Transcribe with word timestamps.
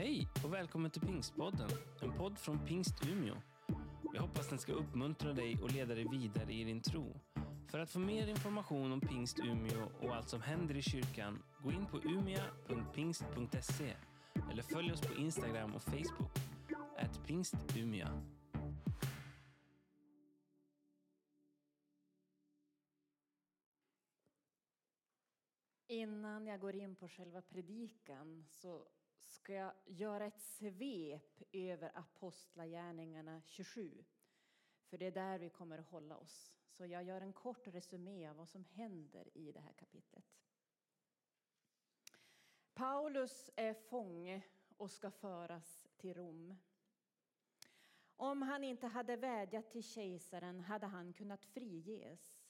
Hej 0.00 0.28
och 0.44 0.52
välkommen 0.52 0.90
till 0.90 1.00
Pingstpodden, 1.00 1.70
en 2.02 2.12
podd 2.12 2.38
från 2.38 2.66
Pingst 2.66 3.06
Umeå. 3.06 3.34
Jag 4.14 4.22
hoppas 4.22 4.48
den 4.48 4.58
ska 4.58 4.72
uppmuntra 4.72 5.32
dig 5.32 5.58
och 5.62 5.72
leda 5.72 5.94
dig 5.94 6.06
vidare 6.10 6.52
i 6.52 6.64
din 6.64 6.82
tro. 6.82 7.20
För 7.70 7.78
att 7.78 7.90
få 7.90 7.98
mer 7.98 8.26
information 8.26 8.92
om 8.92 9.00
Pingst 9.00 9.38
Umeå 9.38 9.88
och 10.00 10.16
allt 10.16 10.28
som 10.28 10.42
händer 10.42 10.76
i 10.76 10.82
kyrkan, 10.82 11.42
gå 11.62 11.72
in 11.72 11.86
på 11.86 11.98
umia.pingst.se 11.98 13.96
eller 14.52 14.62
följ 14.62 14.92
oss 14.92 15.00
på 15.00 15.14
Instagram 15.14 15.74
och 15.74 15.82
Facebook, 15.82 16.38
at 16.98 17.26
pingstumia. 17.26 18.22
Innan 25.88 26.46
jag 26.46 26.60
går 26.60 26.74
in 26.74 26.96
på 26.96 27.08
själva 27.08 27.42
predikan 27.42 28.44
så 28.48 28.86
ska 29.26 29.52
jag 29.52 29.72
göra 29.86 30.26
ett 30.26 30.40
svep 30.40 31.42
över 31.52 31.98
Apostlagärningarna 31.98 33.42
27. 33.44 34.04
För 34.86 34.98
det 34.98 35.06
är 35.06 35.10
där 35.10 35.38
vi 35.38 35.50
kommer 35.50 35.78
att 35.78 35.90
hålla 35.90 36.16
oss. 36.16 36.52
Så 36.68 36.86
jag 36.86 37.04
gör 37.04 37.20
en 37.20 37.32
kort 37.32 37.66
resumé 37.66 38.28
av 38.28 38.36
vad 38.36 38.48
som 38.48 38.64
händer 38.64 39.36
i 39.36 39.52
det 39.52 39.60
här 39.60 39.72
kapitlet. 39.72 40.24
Paulus 42.74 43.50
är 43.56 43.74
fånge 43.74 44.42
och 44.76 44.90
ska 44.90 45.10
föras 45.10 45.88
till 45.96 46.14
Rom. 46.14 46.56
Om 48.16 48.42
han 48.42 48.64
inte 48.64 48.86
hade 48.86 49.16
vädjat 49.16 49.70
till 49.70 49.82
kejsaren 49.82 50.60
hade 50.60 50.86
han 50.86 51.12
kunnat 51.12 51.44
friges. 51.44 52.40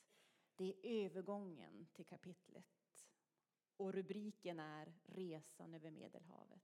Det 0.57 0.65
är 0.65 1.05
övergången 1.05 1.87
till 1.93 2.07
kapitlet. 2.07 2.80
Och 3.81 3.93
rubriken 3.93 4.61
är 4.61 4.93
Resan 5.05 5.75
över 5.75 5.91
Medelhavet. 5.91 6.63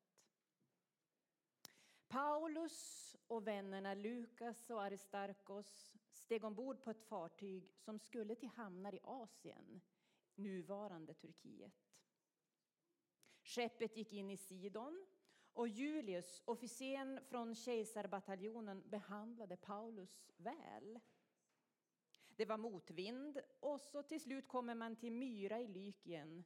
Paulus 2.09 3.17
och 3.27 3.47
vännerna 3.47 3.95
Lukas 3.95 4.71
och 4.71 4.83
Aristarkos 4.83 5.95
steg 6.11 6.45
ombord 6.45 6.83
på 6.83 6.91
ett 6.91 7.03
fartyg 7.03 7.73
som 7.77 7.99
skulle 7.99 8.35
till 8.35 8.49
hamnar 8.49 8.95
i 8.95 9.01
Asien, 9.03 9.81
nuvarande 10.35 11.15
Turkiet. 11.15 11.73
Skeppet 13.43 13.97
gick 13.97 14.13
in 14.13 14.31
i 14.31 14.37
Sidon 14.37 15.07
och 15.53 15.69
Julius, 15.69 16.43
officeren 16.45 17.21
från 17.25 17.55
kejsarbataljonen, 17.55 18.89
behandlade 18.91 19.57
Paulus 19.57 20.31
väl. 20.37 21.01
Det 22.29 22.45
var 22.45 22.59
motvind 22.59 23.41
och 23.61 23.81
så 23.81 24.03
till 24.03 24.21
slut 24.21 24.49
kommer 24.49 24.75
man 24.75 24.97
till 24.97 25.13
Myra 25.13 25.61
i 25.61 25.69
Lykien 25.69 26.45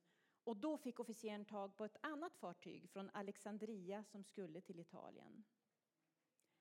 och 0.51 0.57
då 0.57 0.79
fick 0.79 1.01
officeren 1.01 1.45
tag 1.45 1.77
på 1.77 1.85
ett 1.85 1.97
annat 2.01 2.37
fartyg 2.37 2.91
från 2.91 3.11
Alexandria 3.11 4.05
som 4.05 4.25
skulle 4.25 4.61
till 4.61 4.81
Italien. 4.81 5.45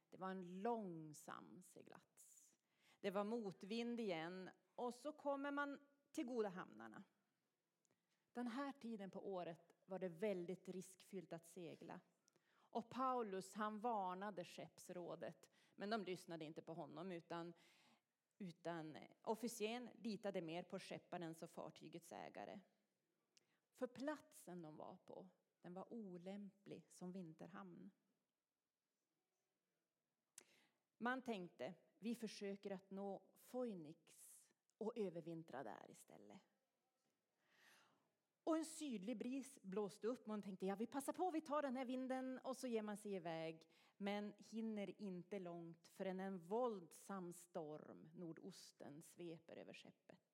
Det 0.09 0.17
var 0.17 0.29
en 0.29 0.61
långsam 0.61 1.63
seglats. 1.65 2.47
Det 2.99 3.11
var 3.11 3.23
motvind 3.23 3.99
igen 3.99 4.49
och 4.75 4.93
så 4.93 5.11
kommer 5.11 5.51
man 5.51 5.79
till 6.11 6.25
goda 6.25 6.49
hamnarna. 6.49 7.03
Den 8.33 8.47
här 8.47 8.71
tiden 8.71 9.11
på 9.11 9.27
året 9.33 9.71
var 9.85 9.99
det 9.99 10.09
väldigt 10.09 10.69
riskfyllt 10.69 11.33
att 11.33 11.47
segla. 11.47 11.99
Och 12.69 12.89
Paulus 12.89 13.53
han 13.53 13.79
varnade 13.79 14.45
skeppsrådet, 14.45 15.49
men 15.75 15.89
de 15.89 16.03
lyssnade 16.03 16.45
inte 16.45 16.61
på 16.61 16.73
honom 16.73 17.11
utan, 17.11 17.53
utan 18.37 18.97
officeren 19.21 19.89
litade 19.93 20.41
mer 20.41 20.63
på 20.63 20.79
skepparens 20.79 21.41
och 21.43 21.49
fartygets 21.49 22.11
ägare. 22.11 22.59
För 23.79 23.87
platsen 23.87 24.61
de 24.61 24.77
var 24.77 24.97
på, 25.05 25.27
den 25.61 25.73
var 25.73 25.93
olämplig 25.93 26.83
som 26.91 27.11
vinterhamn. 27.11 27.91
Man 30.97 31.21
tänkte, 31.21 31.73
vi 31.99 32.15
försöker 32.15 32.71
att 32.71 32.91
nå 32.91 33.21
Phoenix 33.51 34.21
och 34.77 34.97
övervintra 34.97 35.63
där 35.63 35.91
istället. 35.91 36.41
Och 38.43 38.57
en 38.57 38.65
sydlig 38.65 39.17
bris 39.17 39.59
blåste 39.61 40.07
upp. 40.07 40.21
och 40.21 40.27
Man 40.27 40.41
tänkte, 40.41 40.65
ja 40.65 40.75
vi 40.75 40.87
passar 40.87 41.13
på, 41.13 41.31
vi 41.31 41.41
tar 41.41 41.61
den 41.61 41.77
här 41.77 41.85
vinden 41.85 42.39
och 42.39 42.57
så 42.57 42.67
ger 42.67 42.81
man 42.81 42.97
sig 42.97 43.13
iväg. 43.13 43.65
Men 43.97 44.33
hinner 44.37 45.01
inte 45.01 45.39
långt 45.39 45.87
förrän 45.87 46.19
en 46.19 46.39
våldsam 46.39 47.33
storm, 47.33 48.09
nordosten, 48.15 49.01
sveper 49.01 49.55
över 49.55 49.73
skeppet. 49.73 50.28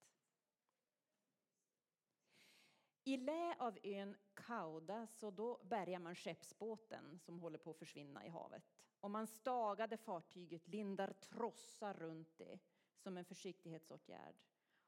I 3.08 3.18
lä 3.18 3.56
av 3.60 3.78
ön 3.84 4.18
Kauda 4.34 5.08
så 5.08 5.32
då 5.32 5.64
bärgar 5.64 6.00
man 6.00 6.16
skeppsbåten 6.16 7.20
som 7.20 7.40
håller 7.40 7.58
på 7.58 7.72
att 7.72 7.78
försvinna 7.78 8.26
i 8.26 8.30
havet. 8.30 8.64
Och 9.00 9.12
man 9.12 9.28
stagade 9.28 9.98
fartyget, 9.98 10.68
lindar 10.68 11.14
trossar 11.14 11.94
runt 11.94 12.38
det 12.38 12.60
som 12.98 13.18
en 13.18 13.26
försiktighetsåtgärd. 13.26 14.36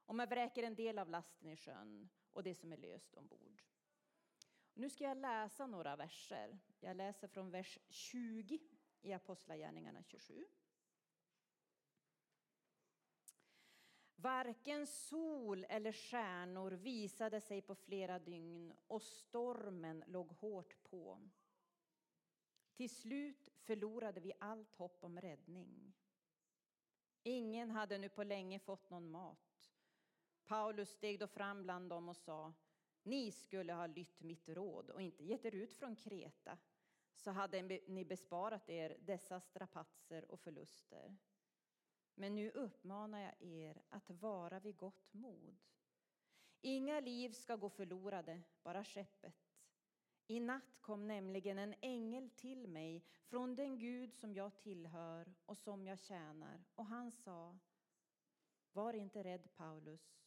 Och 0.06 0.14
man 0.14 0.28
vräker 0.28 0.62
en 0.62 0.74
del 0.74 0.98
av 0.98 1.10
lasten 1.10 1.50
i 1.50 1.56
sjön 1.56 2.08
och 2.32 2.42
det 2.42 2.54
som 2.54 2.72
är 2.72 2.76
löst 2.76 3.14
ombord. 3.14 3.62
Nu 4.74 4.90
ska 4.90 5.04
jag 5.04 5.16
läsa 5.16 5.66
några 5.66 5.96
verser. 5.96 6.58
Jag 6.80 6.96
läser 6.96 7.28
från 7.28 7.50
vers 7.50 7.78
20 7.88 8.58
i 9.02 9.12
Apostlagärningarna 9.12 10.02
27. 10.02 10.44
Varken 14.20 14.86
sol 14.86 15.66
eller 15.68 15.92
stjärnor 15.92 16.70
visade 16.70 17.40
sig 17.40 17.62
på 17.62 17.74
flera 17.74 18.18
dygn 18.18 18.72
och 18.86 19.02
stormen 19.02 20.04
låg 20.06 20.32
hårt 20.32 20.82
på. 20.82 21.28
Till 22.74 22.90
slut 22.90 23.48
förlorade 23.54 24.20
vi 24.20 24.32
allt 24.38 24.74
hopp 24.74 25.04
om 25.04 25.20
räddning. 25.20 25.92
Ingen 27.22 27.70
hade 27.70 27.98
nu 27.98 28.08
på 28.08 28.22
länge 28.24 28.58
fått 28.58 28.90
någon 28.90 29.10
mat. 29.10 29.70
Paulus 30.44 30.90
steg 30.90 31.18
då 31.18 31.26
fram 31.26 31.62
bland 31.62 31.90
dem 31.90 32.08
och 32.08 32.16
sa 32.16 32.52
Ni 33.02 33.32
skulle 33.32 33.72
ha 33.72 33.86
lytt 33.86 34.22
mitt 34.22 34.48
råd 34.48 34.90
och 34.90 35.02
inte 35.02 35.24
gett 35.24 35.44
er 35.44 35.54
ut 35.54 35.72
från 35.72 35.96
Kreta 35.96 36.58
så 37.14 37.30
hade 37.30 37.62
ni 37.62 38.04
besparat 38.04 38.68
er 38.68 38.96
dessa 39.00 39.40
strapatser 39.40 40.30
och 40.30 40.40
förluster. 40.40 41.16
Men 42.18 42.34
nu 42.34 42.50
uppmanar 42.50 43.20
jag 43.20 43.42
er 43.42 43.82
att 43.88 44.10
vara 44.10 44.60
vid 44.60 44.76
gott 44.76 45.14
mod. 45.14 45.56
Inga 46.60 47.00
liv 47.00 47.30
ska 47.30 47.56
gå 47.56 47.68
förlorade, 47.68 48.42
bara 48.62 48.84
skeppet. 48.84 49.34
I 50.26 50.40
natt 50.40 50.78
kom 50.80 51.06
nämligen 51.06 51.58
en 51.58 51.74
ängel 51.80 52.30
till 52.30 52.68
mig 52.68 53.04
från 53.24 53.54
den 53.54 53.78
Gud 53.78 54.14
som 54.14 54.34
jag 54.34 54.58
tillhör 54.58 55.34
och 55.46 55.58
som 55.58 55.86
jag 55.86 55.98
tjänar 55.98 56.64
och 56.74 56.86
han 56.86 57.12
sa 57.12 57.58
Var 58.72 58.92
inte 58.92 59.24
rädd 59.24 59.48
Paulus. 59.56 60.20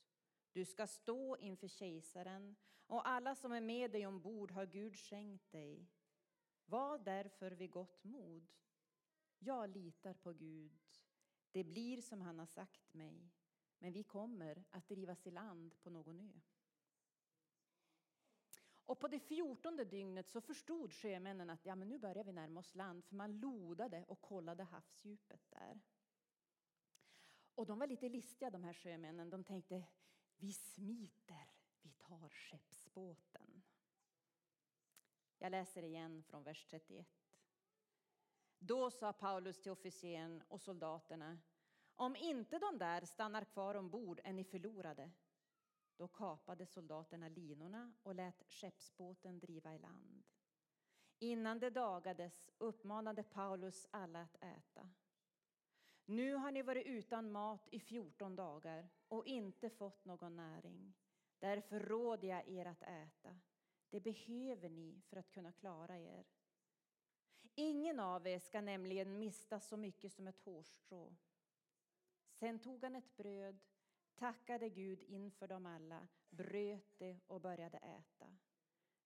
Du 0.52 0.66
ska 0.66 0.88
stå 0.88 1.38
inför 1.38 1.68
kejsaren 1.68 2.56
och 2.86 3.08
alla 3.08 3.36
som 3.36 3.52
är 3.52 3.62
med 3.62 3.92
dig 3.92 4.08
ombord 4.08 4.52
har 4.52 4.66
Gud 4.66 4.96
skänkt 4.96 5.52
dig. 5.52 5.88
Var 6.66 6.98
därför 6.98 7.52
vid 7.52 7.72
gott 7.72 8.04
mod. 8.04 8.48
Jag 9.40 9.70
litar 9.70 10.14
på 10.14 10.34
Gud. 10.34 10.81
Det 11.52 11.64
blir 11.64 12.02
som 12.02 12.22
han 12.22 12.40
har 12.40 12.46
sagt 12.46 12.94
mig, 12.94 13.32
men 13.80 13.94
vi 13.94 14.04
kommer 14.04 14.64
att 14.70 14.88
drivas 14.88 15.28
i 15.28 15.32
land 15.32 15.76
på 15.82 15.90
någon 15.90 16.20
ö. 16.20 16.40
Och 18.86 19.00
på 19.00 19.08
det 19.08 19.20
fjortonde 19.20 19.86
dygnet 19.86 20.30
så 20.30 20.42
förstod 20.42 20.94
sjömännen 20.94 21.50
att 21.50 21.66
ja, 21.66 21.76
men 21.76 21.90
nu 21.90 21.98
börjar 21.98 22.24
vi 22.24 22.32
närma 22.32 22.60
oss 22.60 22.76
land, 22.76 23.06
för 23.06 23.16
man 23.16 23.40
lodade 23.40 24.04
och 24.04 24.22
kollade 24.22 24.64
havsdjupet 24.64 25.50
där. 25.50 25.82
Och 27.56 27.66
de 27.66 27.80
var 27.80 27.88
lite 27.88 28.10
listiga 28.10 28.50
de 28.50 28.64
här 28.64 28.74
sjömännen. 28.74 29.30
De 29.30 29.44
tänkte, 29.44 29.84
vi 30.38 30.54
smiter, 30.54 31.50
vi 31.82 31.92
tar 31.92 32.30
skeppsbåten. 32.30 33.64
Jag 35.38 35.52
läser 35.52 35.84
igen 35.84 36.24
från 36.24 36.44
vers 36.44 36.66
31. 36.66 37.21
Då 38.64 38.92
sa 38.92 39.14
Paulus 39.14 39.62
till 39.62 39.72
officeren 39.72 40.44
och 40.48 40.62
soldaterna, 40.62 41.38
om 41.96 42.16
inte 42.16 42.60
de 42.60 42.78
där 42.78 43.06
stannar 43.06 43.46
kvar 43.46 43.76
ombord 43.76 44.22
är 44.24 44.34
ni 44.34 44.44
förlorade. 44.44 45.12
Då 45.98 46.08
kapade 46.08 46.66
soldaterna 46.66 47.28
linorna 47.30 47.94
och 48.04 48.16
lät 48.16 48.44
skeppsbåten 48.48 49.40
driva 49.40 49.76
i 49.76 49.80
land. 49.80 50.24
Innan 51.20 51.60
det 51.60 51.70
dagades 51.70 52.50
uppmanade 52.58 53.24
Paulus 53.24 53.88
alla 53.92 54.22
att 54.22 54.36
äta. 54.36 54.90
Nu 56.06 56.34
har 56.34 56.52
ni 56.52 56.62
varit 56.62 56.86
utan 56.86 57.32
mat 57.32 57.68
i 57.72 57.80
fjorton 57.80 58.36
dagar 58.36 58.90
och 59.08 59.26
inte 59.26 59.70
fått 59.70 60.06
någon 60.06 60.36
näring. 60.36 60.94
Därför 61.40 61.80
råder 61.80 62.28
jag 62.28 62.48
er 62.48 62.66
att 62.66 62.84
äta. 62.84 63.40
Det 63.90 64.00
behöver 64.00 64.70
ni 64.70 65.02
för 65.10 65.18
att 65.18 65.32
kunna 65.32 65.52
klara 65.52 66.00
er. 66.00 66.26
Ingen 67.56 68.00
av 68.00 68.28
er 68.28 68.40
ska 68.40 68.62
nämligen 68.62 69.20
mista 69.20 69.60
så 69.60 69.78
mycket 69.78 70.14
som 70.14 70.28
ett 70.28 70.40
hårstrå. 70.40 71.16
Sen 72.32 72.60
tog 72.60 72.84
han 72.84 72.96
ett 72.96 73.18
bröd, 73.18 73.60
tackade 74.16 74.70
Gud 74.70 75.04
inför 75.04 75.48
dem 75.48 75.66
alla, 75.66 76.08
bröt 76.30 76.98
det 76.98 77.20
och 77.28 77.42
började 77.42 77.78
äta. 77.78 78.38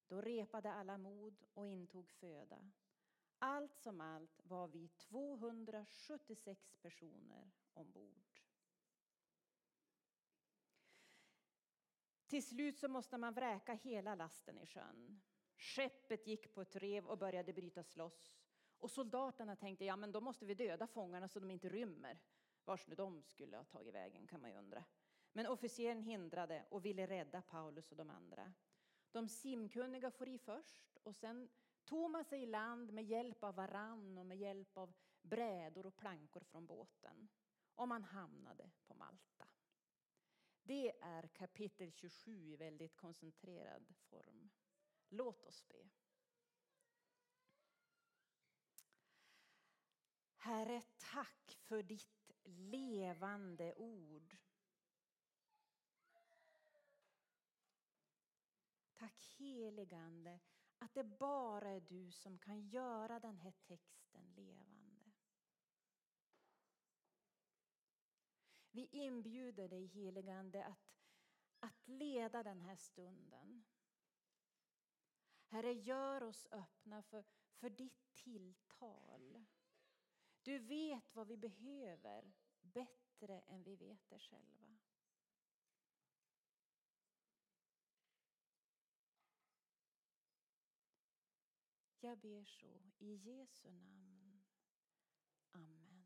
Då 0.07 0.21
repade 0.21 0.73
alla 0.73 0.97
mod 0.97 1.43
och 1.53 1.67
intog 1.67 2.11
föda. 2.11 2.71
Allt 3.39 3.77
som 3.77 4.01
allt 4.01 4.41
var 4.43 4.67
vi 4.67 4.87
276 4.87 6.75
personer 6.81 7.51
ombord. 7.73 8.41
Till 12.27 12.47
slut 12.47 12.79
så 12.79 12.87
måste 12.87 13.17
man 13.17 13.33
vräka 13.33 13.73
hela 13.73 14.15
lasten 14.15 14.59
i 14.59 14.65
sjön. 14.65 15.21
Skeppet 15.57 16.27
gick 16.27 16.53
på 16.53 16.61
ett 16.61 16.75
rev 16.75 17.05
och 17.05 17.17
började 17.17 17.53
brytas 17.53 17.95
loss. 17.95 18.35
Och 18.79 18.91
soldaterna 18.91 19.55
tänkte, 19.55 19.85
ja 19.85 19.95
men 19.95 20.11
då 20.11 20.21
måste 20.21 20.45
vi 20.45 20.53
döda 20.53 20.87
fångarna 20.87 21.27
så 21.27 21.39
de 21.39 21.51
inte 21.51 21.69
rymmer. 21.69 22.19
Vars 22.65 22.87
nu 22.87 22.95
de 22.95 23.23
skulle 23.23 23.57
ha 23.57 23.63
tagit 23.63 23.93
vägen 23.93 24.27
kan 24.27 24.41
man 24.41 24.49
ju 24.49 24.57
undra. 24.57 24.83
Men 25.33 25.47
officeren 25.47 26.01
hindrade 26.01 26.65
och 26.69 26.85
ville 26.85 27.07
rädda 27.07 27.41
Paulus 27.41 27.91
och 27.91 27.97
de 27.97 28.09
andra. 28.09 28.53
De 29.11 29.29
simkunniga 29.29 30.11
får 30.11 30.27
i 30.29 30.37
först 30.37 30.97
och 31.03 31.15
sen 31.15 31.49
tog 31.83 32.11
man 32.11 32.25
sig 32.25 32.43
i 32.43 32.45
land 32.45 32.93
med 32.93 33.05
hjälp 33.05 33.43
av 33.43 33.55
varann 33.55 34.17
och 34.17 34.25
med 34.25 34.37
hjälp 34.37 34.77
av 34.77 34.93
brädor 35.21 35.85
och 35.85 35.95
plankor 35.95 36.41
från 36.41 36.65
båten. 36.65 37.29
Och 37.75 37.87
man 37.87 38.03
hamnade 38.03 38.71
på 38.87 38.93
Malta. 38.93 39.47
Det 40.63 40.93
är 41.01 41.27
kapitel 41.27 41.91
27 41.91 42.31
i 42.31 42.55
väldigt 42.55 42.95
koncentrerad 42.95 43.93
form. 43.97 44.49
Låt 45.09 45.45
oss 45.45 45.67
be. 45.67 45.89
Herre, 50.35 50.81
tack 50.97 51.57
för 51.61 51.83
ditt 51.83 52.31
levande 52.43 53.73
ord. 53.75 54.35
Tack 58.93 59.23
heligande 59.37 60.39
att 60.77 60.93
det 60.93 61.03
bara 61.03 61.69
är 61.69 61.81
du 61.81 62.11
som 62.11 62.39
kan 62.39 62.61
göra 62.69 63.19
den 63.19 63.37
här 63.37 63.51
texten 63.51 64.33
levande. 64.33 65.11
Vi 68.71 68.85
inbjuder 68.91 69.69
dig 69.69 69.85
heligande 69.85 70.65
att, 70.65 70.99
att 71.59 71.87
leda 71.87 72.43
den 72.43 72.61
här 72.61 72.75
stunden. 72.75 73.65
Herre, 75.55 75.73
gör 75.73 76.23
oss 76.23 76.47
öppna 76.51 77.03
för, 77.03 77.23
för 77.55 77.69
ditt 77.69 78.13
tilltal. 78.13 79.45
Du 80.43 80.59
vet 80.59 81.15
vad 81.15 81.27
vi 81.27 81.37
behöver 81.37 82.33
bättre 82.61 83.39
än 83.39 83.63
vi 83.63 83.75
vet 83.75 84.09
det 84.09 84.19
själva. 84.19 84.77
Jag 91.99 92.17
ber 92.17 92.45
så 92.45 92.91
i 92.97 93.15
Jesu 93.15 93.71
namn. 93.71 94.43
Amen. 95.51 96.05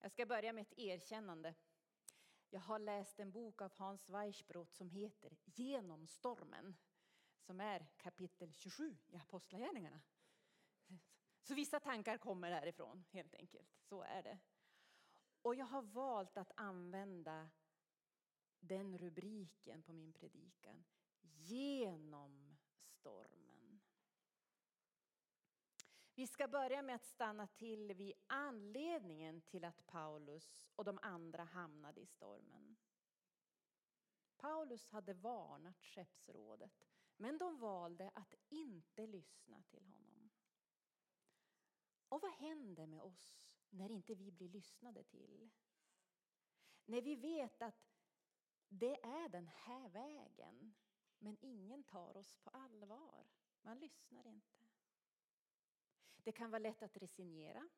Jag 0.00 0.12
ska 0.12 0.26
börja 0.26 0.52
med 0.52 0.62
ett 0.62 0.78
erkännande. 0.78 1.54
Jag 2.52 2.60
har 2.60 2.78
läst 2.78 3.20
en 3.20 3.30
bok 3.30 3.62
av 3.62 3.72
Hans 3.76 4.08
Weichbrot 4.08 4.74
som 4.74 4.90
heter 4.90 5.36
Genom 5.44 6.06
stormen 6.06 6.76
som 7.40 7.60
är 7.60 7.86
kapitel 7.96 8.52
27 8.52 8.96
i 9.06 9.16
Apostlagärningarna. 9.16 10.00
Så 11.42 11.54
vissa 11.54 11.80
tankar 11.80 12.18
kommer 12.18 12.50
därifrån 12.50 13.04
helt 13.10 13.34
enkelt. 13.34 13.78
Så 13.80 14.02
är 14.02 14.22
det. 14.22 14.38
Och 15.42 15.54
jag 15.54 15.66
har 15.66 15.82
valt 15.82 16.36
att 16.36 16.52
använda 16.56 17.50
den 18.60 18.98
rubriken 18.98 19.82
på 19.82 19.92
min 19.92 20.12
predikan. 20.12 20.84
Genom 21.20 22.56
stormen. 22.84 23.49
Vi 26.20 26.26
ska 26.26 26.48
börja 26.48 26.82
med 26.82 26.94
att 26.94 27.04
stanna 27.04 27.46
till 27.46 27.94
vid 27.94 28.12
anledningen 28.26 29.40
till 29.40 29.64
att 29.64 29.86
Paulus 29.86 30.68
och 30.76 30.84
de 30.84 30.98
andra 31.02 31.44
hamnade 31.44 32.00
i 32.00 32.06
stormen. 32.06 32.76
Paulus 34.36 34.88
hade 34.88 35.14
varnat 35.14 35.82
skeppsrådet 35.82 36.86
men 37.16 37.38
de 37.38 37.58
valde 37.58 38.10
att 38.14 38.34
inte 38.48 39.06
lyssna 39.06 39.62
till 39.62 39.86
honom. 39.86 40.30
Och 42.08 42.22
vad 42.22 42.32
händer 42.32 42.86
med 42.86 43.02
oss 43.02 43.56
när 43.70 43.90
inte 43.90 44.14
vi 44.14 44.30
blir 44.30 44.48
lyssnade 44.48 45.04
till? 45.04 45.50
När 46.84 47.02
vi 47.02 47.16
vet 47.16 47.62
att 47.62 47.92
det 48.68 49.04
är 49.04 49.28
den 49.28 49.46
här 49.46 49.88
vägen 49.88 50.74
men 51.18 51.36
ingen 51.40 51.84
tar 51.84 52.16
oss 52.16 52.36
på 52.36 52.50
allvar. 52.50 53.26
Man 53.62 53.78
lyssnar 53.78 54.26
inte. 54.26 54.59
Det 56.24 56.32
kan 56.32 56.50
vara 56.50 56.58
lätt 56.58 56.82
att 56.82 56.96
resignera. 56.96 57.68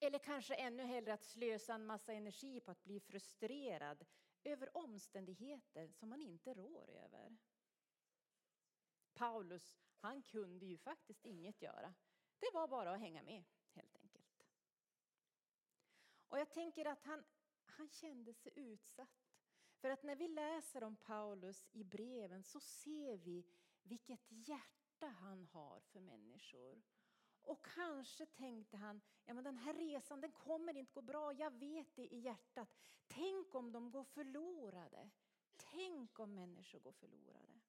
Eller 0.00 0.18
kanske 0.18 0.54
ännu 0.54 0.82
hellre 0.82 1.14
att 1.14 1.24
slösa 1.24 1.74
en 1.74 1.86
massa 1.86 2.12
energi 2.12 2.60
på 2.60 2.70
att 2.70 2.84
bli 2.84 3.00
frustrerad 3.00 4.06
över 4.44 4.76
omständigheter 4.76 5.88
som 5.88 6.08
man 6.08 6.22
inte 6.22 6.54
rår 6.54 6.90
över. 6.90 7.36
Paulus, 9.14 9.78
han 9.96 10.22
kunde 10.22 10.66
ju 10.66 10.78
faktiskt 10.78 11.24
inget 11.24 11.62
göra. 11.62 11.94
Det 12.38 12.50
var 12.52 12.68
bara 12.68 12.94
att 12.94 13.00
hänga 13.00 13.22
med 13.22 13.44
helt 13.72 13.96
enkelt. 13.96 14.44
Och 16.28 16.38
jag 16.38 16.50
tänker 16.50 16.84
att 16.84 17.02
han, 17.02 17.24
han 17.64 17.88
kände 17.88 18.34
sig 18.34 18.52
utsatt. 18.54 19.24
För 19.76 19.90
att 19.90 20.02
när 20.02 20.16
vi 20.16 20.28
läser 20.28 20.84
om 20.84 20.96
Paulus 20.96 21.68
i 21.72 21.84
breven 21.84 22.42
så 22.42 22.60
ser 22.60 23.16
vi 23.16 23.46
vilket 23.82 24.26
hjärta 24.28 24.83
han 25.02 25.46
har 25.46 25.80
för 25.80 26.00
människor. 26.00 26.82
Och 27.42 27.64
kanske 27.64 28.26
tänkte 28.26 28.76
han, 28.76 29.00
ja 29.24 29.34
men 29.34 29.44
den 29.44 29.56
här 29.56 29.74
resan 29.74 30.20
den 30.20 30.32
kommer 30.32 30.76
inte 30.76 30.92
gå 30.92 31.02
bra, 31.02 31.32
jag 31.32 31.50
vet 31.50 31.96
det 31.96 32.14
i 32.14 32.18
hjärtat. 32.18 32.68
Tänk 33.06 33.54
om 33.54 33.72
de 33.72 33.90
går 33.90 34.04
förlorade. 34.04 35.10
Tänk 35.56 36.18
om 36.18 36.34
människor 36.34 36.78
går 36.78 36.92
förlorade. 36.92 37.60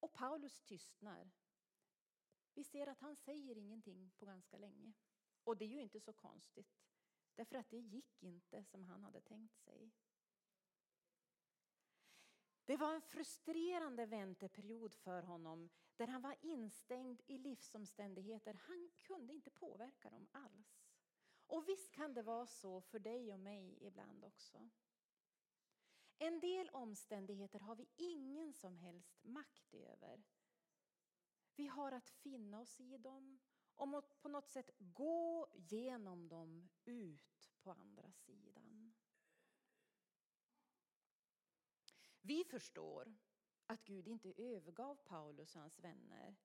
Och 0.00 0.12
Paulus 0.12 0.60
tystnar. 0.60 1.30
Vi 2.54 2.64
ser 2.64 2.86
att 2.86 3.00
han 3.00 3.16
säger 3.16 3.58
ingenting 3.58 4.10
på 4.10 4.24
ganska 4.24 4.58
länge. 4.58 4.92
Och 5.44 5.56
det 5.56 5.64
är 5.64 5.68
ju 5.68 5.80
inte 5.80 6.00
så 6.00 6.12
konstigt. 6.12 6.82
Därför 7.34 7.56
att 7.56 7.70
det 7.70 7.78
gick 7.78 8.22
inte 8.22 8.64
som 8.64 8.84
han 8.84 9.04
hade 9.04 9.20
tänkt 9.20 9.58
sig. 9.58 9.92
Det 12.64 12.76
var 12.76 12.94
en 12.94 13.02
frustrerande 13.02 14.06
vänteperiod 14.06 14.94
för 14.94 15.22
honom 15.22 15.70
där 15.96 16.06
han 16.06 16.22
var 16.22 16.36
instängd 16.40 17.22
i 17.26 17.38
livsomständigheter. 17.38 18.54
Han 18.54 18.90
kunde 18.98 19.34
inte 19.34 19.50
påverka 19.50 20.10
dem 20.10 20.28
alls. 20.32 20.82
Och 21.46 21.68
visst 21.68 21.92
kan 21.92 22.14
det 22.14 22.22
vara 22.22 22.46
så 22.46 22.80
för 22.80 22.98
dig 22.98 23.32
och 23.32 23.40
mig 23.40 23.78
ibland 23.80 24.24
också. 24.24 24.68
En 26.18 26.40
del 26.40 26.70
omständigheter 26.70 27.60
har 27.60 27.76
vi 27.76 27.88
ingen 27.96 28.52
som 28.52 28.76
helst 28.76 29.24
makt 29.24 29.74
över. 29.74 30.22
Vi 31.56 31.66
har 31.66 31.92
att 31.92 32.08
finna 32.08 32.60
oss 32.60 32.80
i 32.80 32.98
dem 32.98 33.38
och 33.74 34.18
på 34.22 34.28
något 34.28 34.48
sätt 34.48 34.70
gå 34.78 35.48
genom 35.54 36.28
dem 36.28 36.68
ut 36.84 37.50
på 37.62 37.70
andra 37.70 38.12
sidan. 38.12 38.71
Vi 42.22 42.44
förstår 42.44 43.14
att 43.66 43.84
Gud 43.84 44.08
inte 44.08 44.32
övergav 44.36 44.94
Paulus 44.94 45.54
och 45.54 45.60
hans 45.60 45.78
vänner. 45.78 46.36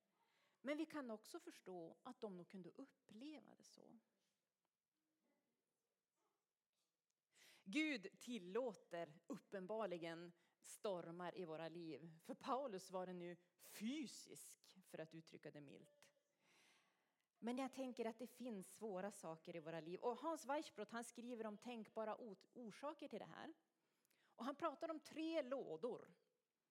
Men 0.62 0.78
vi 0.78 0.86
kan 0.86 1.12
också 1.12 1.40
förstå 1.40 1.98
att 2.04 2.22
de 2.22 2.38
nog 2.38 2.48
kunde 2.48 2.72
uppleva 2.76 3.56
det 3.56 3.64
så. 3.64 4.00
Gud 7.64 8.20
tillåter 8.20 9.14
uppenbarligen 9.28 10.34
stormar 10.64 11.38
i 11.38 11.46
våra 11.46 11.70
liv. 11.70 12.12
För 12.26 12.34
Paulus 12.34 12.92
var 12.92 13.08
det 13.08 13.14
nu 13.14 13.38
fysisk, 13.72 14.78
för 14.84 14.98
att 14.98 15.14
uttrycka 15.14 15.52
det 15.52 15.62
milt. 15.62 16.08
Men 17.40 17.58
jag 17.58 17.74
tänker 17.74 18.06
att 18.06 18.20
det 18.20 18.28
finns 18.28 18.76
svåra 18.76 19.12
saker 19.12 19.56
i 19.56 19.60
våra 19.60 19.80
liv. 19.80 20.00
Och 20.00 20.18
Hans 20.18 20.46
Weichbrott 20.46 20.92
han 20.92 21.04
skriver 21.04 21.46
om 21.46 21.58
tänkbara 21.58 22.18
orsaker 22.54 23.08
till 23.08 23.20
det 23.20 23.26
här. 23.26 23.54
Och 24.38 24.46
han 24.46 24.56
pratar 24.56 24.92
om 24.92 25.00
tre 25.00 25.42
lådor. 25.42 26.14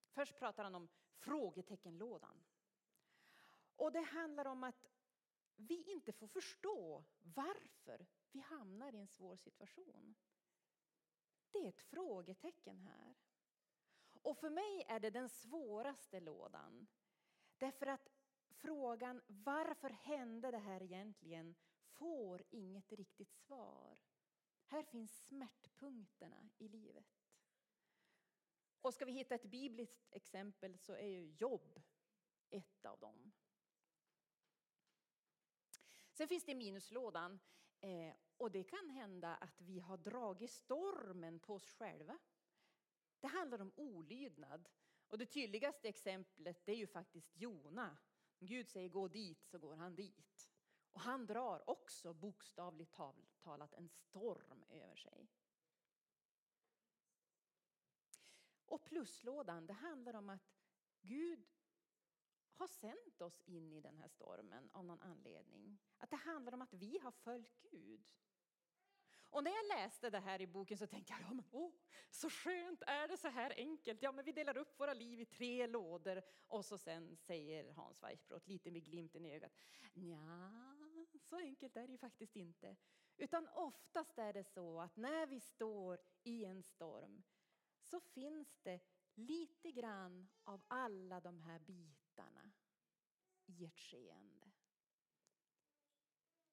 Först 0.09 0.39
pratar 0.39 0.63
han 0.63 0.75
om 0.75 0.89
frågeteckenlådan. 1.17 2.43
Och 3.75 3.91
det 3.91 4.01
handlar 4.01 4.45
om 4.45 4.63
att 4.63 4.87
vi 5.55 5.83
inte 5.83 6.11
får 6.11 6.27
förstå 6.27 7.03
varför 7.21 8.07
vi 8.31 8.39
hamnar 8.39 8.95
i 8.95 8.97
en 8.99 9.07
svår 9.07 9.35
situation. 9.35 10.15
Det 11.51 11.65
är 11.65 11.69
ett 11.69 11.81
frågetecken 11.81 12.79
här. 12.79 13.15
Och 14.21 14.37
för 14.37 14.49
mig 14.49 14.83
är 14.87 14.99
det 14.99 15.09
den 15.09 15.29
svåraste 15.29 16.19
lådan. 16.19 16.87
Därför 17.57 17.85
att 17.87 18.09
frågan 18.49 19.21
varför 19.27 19.89
hände 19.89 20.51
det 20.51 20.57
här 20.57 20.83
egentligen 20.83 21.55
får 21.97 22.43
inget 22.49 22.91
riktigt 22.91 23.33
svar. 23.33 23.97
Här 24.65 24.83
finns 24.83 25.27
smärtpunkterna 25.27 26.49
i 26.57 26.67
livet. 26.67 27.26
Och 28.81 28.93
ska 28.93 29.05
vi 29.05 29.11
hitta 29.11 29.35
ett 29.35 29.45
bibliskt 29.45 30.07
exempel 30.11 30.77
så 30.77 30.93
är 30.93 31.07
ju 31.07 31.31
jobb 31.31 31.81
ett 32.49 32.85
av 32.85 32.99
dem. 32.99 33.31
Sen 36.13 36.27
finns 36.27 36.45
det 36.45 36.55
minuslådan 36.55 37.39
eh, 37.79 38.13
och 38.37 38.51
det 38.51 38.63
kan 38.63 38.89
hända 38.89 39.35
att 39.35 39.61
vi 39.61 39.79
har 39.79 39.97
dragit 39.97 40.51
stormen 40.51 41.39
på 41.39 41.53
oss 41.53 41.71
själva. 41.71 42.17
Det 43.19 43.27
handlar 43.27 43.61
om 43.61 43.71
olydnad. 43.75 44.69
Och 45.07 45.17
det 45.17 45.25
tydligaste 45.25 45.89
exemplet 45.89 46.65
det 46.65 46.71
är 46.71 46.75
ju 46.75 46.87
faktiskt 46.87 47.37
Jona. 47.37 47.97
Om 48.39 48.47
Gud 48.47 48.69
säger 48.69 48.89
gå 48.89 49.07
dit 49.07 49.45
så 49.45 49.59
går 49.59 49.75
han 49.75 49.95
dit. 49.95 50.51
Och 50.91 51.01
han 51.01 51.25
drar 51.25 51.69
också 51.69 52.13
bokstavligt 52.13 52.95
talat 53.39 53.73
en 53.73 53.89
storm 53.89 54.65
över 54.69 54.95
sig. 54.95 55.27
Och 58.67 58.83
pluslådan, 58.83 59.65
det 59.65 59.73
handlar 59.73 60.13
om 60.13 60.29
att 60.29 60.53
Gud 61.01 61.47
har 62.53 62.67
sänt 62.67 63.21
oss 63.21 63.41
in 63.45 63.73
i 63.73 63.81
den 63.81 63.97
här 63.97 64.07
stormen 64.07 64.69
av 64.73 64.85
någon 64.85 65.01
anledning. 65.01 65.77
Att 65.97 66.09
det 66.09 66.15
handlar 66.15 66.53
om 66.53 66.61
att 66.61 66.73
vi 66.73 66.99
har 67.03 67.11
följt 67.11 67.61
Gud. 67.61 68.07
Och 69.29 69.43
när 69.43 69.51
jag 69.51 69.67
läste 69.67 70.09
det 70.09 70.19
här 70.19 70.41
i 70.41 70.47
boken 70.47 70.77
så 70.77 70.87
tänkte 70.87 71.13
jag, 71.13 71.21
ja 71.21 71.33
men 71.33 71.45
åh, 71.51 71.71
så 72.11 72.29
skönt, 72.29 72.81
är 72.87 73.07
det 73.07 73.17
så 73.17 73.27
här 73.27 73.53
enkelt? 73.57 74.01
Ja 74.01 74.11
men 74.11 74.25
vi 74.25 74.31
delar 74.31 74.57
upp 74.57 74.79
våra 74.79 74.93
liv 74.93 75.19
i 75.19 75.25
tre 75.25 75.67
lådor 75.67 76.21
och 76.47 76.65
så 76.65 76.77
sen 76.77 77.17
säger 77.17 77.73
Hans 77.73 78.03
Weichbrott, 78.03 78.47
lite 78.47 78.71
med 78.71 78.83
glimten 78.83 79.25
i 79.25 79.35
ögat, 79.35 79.51
ja 79.93 80.67
så 81.29 81.35
enkelt 81.35 81.77
är 81.77 81.87
det 81.87 81.91
ju 81.91 81.97
faktiskt 81.97 82.35
inte. 82.35 82.75
Utan 83.17 83.47
oftast 83.47 84.17
är 84.17 84.33
det 84.33 84.43
så 84.43 84.81
att 84.81 84.97
när 84.97 85.27
vi 85.27 85.39
står 85.39 85.99
i 86.23 86.45
en 86.45 86.63
storm 86.63 87.23
så 87.89 87.99
finns 87.99 88.59
det 88.63 88.79
lite 89.15 89.71
grann 89.71 90.29
av 90.43 90.63
alla 90.67 91.19
de 91.19 91.41
här 91.41 91.59
bitarna 91.59 92.51
i 93.45 93.65
ett 93.65 93.79
skeende. 93.79 94.51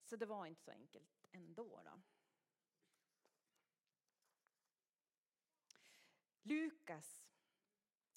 Så 0.03 0.17
det 0.17 0.27
var 0.27 0.47
inte 0.47 0.63
så 0.63 0.71
enkelt 0.71 1.27
ändå. 1.33 1.83
Då. 1.85 2.03
Lukas, 6.43 7.25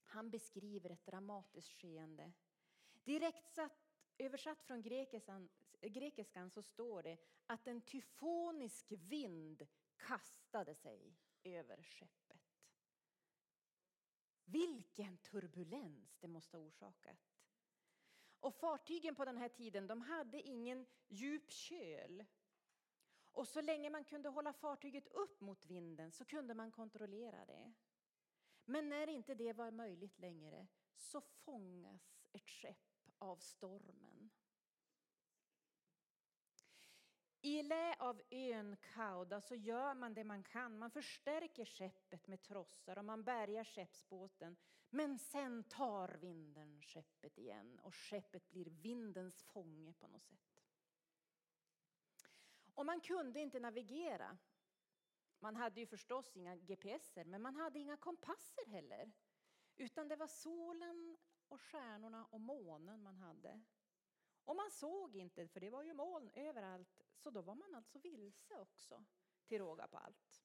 han 0.06 0.30
beskriver 0.30 0.90
ett 0.90 1.06
dramatiskt 1.06 1.72
skeende. 1.72 2.34
Direkt 3.04 3.50
satt, 3.50 3.94
översatt 4.18 4.64
från 4.64 4.82
grekiskan, 4.82 5.50
grekiskan 5.82 6.50
så 6.50 6.62
står 6.62 7.04
det 7.04 7.18
att 7.46 7.68
en 7.68 7.82
tyfonisk 7.82 8.92
vind 8.92 9.68
kastade 9.98 10.76
sig 10.76 11.18
över 11.44 11.84
skeppet. 11.84 12.27
Vilken 14.50 15.18
turbulens 15.18 16.18
det 16.20 16.28
måste 16.28 16.58
ha 16.58 16.64
orsakat. 16.64 17.38
Och 18.40 18.56
fartygen 18.56 19.16
på 19.16 19.26
den 19.26 19.38
här 19.38 19.50
tiden 19.50 19.88
de 19.88 20.02
hade 20.02 20.42
ingen 20.42 20.86
djup 21.08 21.52
köl. 21.52 22.26
Och 23.32 23.48
så 23.48 23.62
länge 23.62 23.90
man 23.90 24.04
kunde 24.04 24.30
hålla 24.30 24.54
fartyget 24.54 25.08
upp 25.08 25.42
mot 25.42 25.66
vinden 25.66 26.12
så 26.12 26.26
kunde 26.26 26.54
man 26.54 26.72
kontrollera 26.72 27.46
det. 27.46 27.74
Men 28.66 28.90
när 28.90 29.08
inte 29.08 29.36
det 29.36 29.54
var 29.54 29.72
möjligt 29.72 30.20
längre 30.20 30.68
så 30.96 31.22
fångas 31.22 32.24
ett 32.32 32.50
skepp 32.50 33.10
av 33.18 33.38
stormen. 33.38 34.30
I 37.42 37.64
lä 37.64 37.96
av 38.00 38.22
ön 38.30 38.78
Kauda 38.78 39.42
så 39.42 39.56
gör 39.56 39.94
man 39.94 40.14
det 40.14 40.24
man 40.24 40.44
kan. 40.44 40.80
Man 40.80 40.92
förstärker 40.92 41.66
skeppet 41.66 42.28
med 42.28 42.42
trossar 42.42 42.98
och 42.98 43.06
man 43.06 43.24
bärgar 43.24 43.64
skeppsbåten. 43.64 44.58
Men 44.90 45.20
sen 45.20 45.64
tar 45.64 46.08
vinden 46.08 46.82
skeppet 46.82 47.38
igen 47.38 47.80
och 47.80 47.96
skeppet 47.96 48.50
blir 48.50 48.66
vindens 48.66 49.44
fånge 49.44 49.94
på 49.94 50.08
något 50.08 50.24
sätt. 50.24 50.64
Och 52.74 52.86
man 52.86 53.02
kunde 53.02 53.40
inte 53.40 53.60
navigera. 53.60 54.38
Man 55.40 55.56
hade 55.56 55.80
ju 55.80 55.86
förstås 55.86 56.38
inga 56.38 56.56
GPSer, 56.56 57.26
men 57.26 57.42
man 57.42 57.56
hade 57.56 57.80
inga 57.80 57.98
kompasser 57.98 58.66
heller. 58.66 59.12
Utan 59.76 60.08
det 60.08 60.16
var 60.16 60.28
solen 60.28 61.18
och 61.48 61.62
stjärnorna 61.62 62.26
och 62.26 62.42
månen 62.42 63.04
man 63.04 63.18
hade. 63.18 63.62
Och 64.48 64.56
man 64.56 64.72
såg 64.72 65.16
inte, 65.16 65.48
för 65.48 65.60
det 65.60 65.70
var 65.70 65.84
ju 65.84 65.94
moln 65.94 66.30
överallt, 66.34 67.04
så 67.16 67.30
då 67.30 67.42
var 67.42 67.56
man 67.56 67.76
alltså 67.76 68.00
vilse 68.00 68.56
också, 68.58 69.06
till 69.46 69.60
råga 69.60 69.88
på 69.88 69.98
allt. 69.98 70.44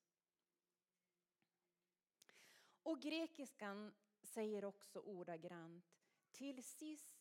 Och 2.83 3.03
grekiskan 3.03 3.95
säger 4.23 4.65
också 4.65 5.01
ordagrant, 5.01 5.85
till 6.31 6.65
sist 6.65 7.17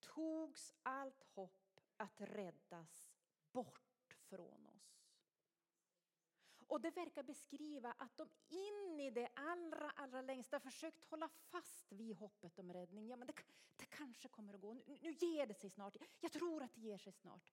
togs 0.00 0.74
allt 0.82 1.22
hopp 1.22 1.80
att 1.96 2.20
räddas 2.20 3.08
bort 3.52 4.16
från 4.20 4.66
oss. 4.66 4.75
Och 6.66 6.80
det 6.80 6.90
verkar 6.90 7.22
beskriva 7.22 7.92
att 7.92 8.16
de 8.16 8.28
in 8.48 9.00
i 9.00 9.10
det 9.10 9.28
allra, 9.34 9.90
allra 9.90 10.22
längsta 10.22 10.60
försökt 10.60 11.04
hålla 11.04 11.28
fast 11.28 11.92
vid 11.92 12.16
hoppet 12.16 12.58
om 12.58 12.72
räddning. 12.72 13.08
Ja, 13.08 13.16
men 13.16 13.26
det, 13.26 13.34
det 13.76 13.84
kanske 13.84 14.28
kommer 14.28 14.54
att 14.54 14.60
gå. 14.60 14.74
Nu, 14.74 14.98
nu 15.02 15.12
ger 15.12 15.46
det 15.46 15.54
sig 15.54 15.70
snart. 15.70 15.96
Jag 16.20 16.32
tror 16.32 16.62
att 16.62 16.74
det 16.74 16.80
ger 16.80 16.98
sig 16.98 17.12
snart. 17.12 17.52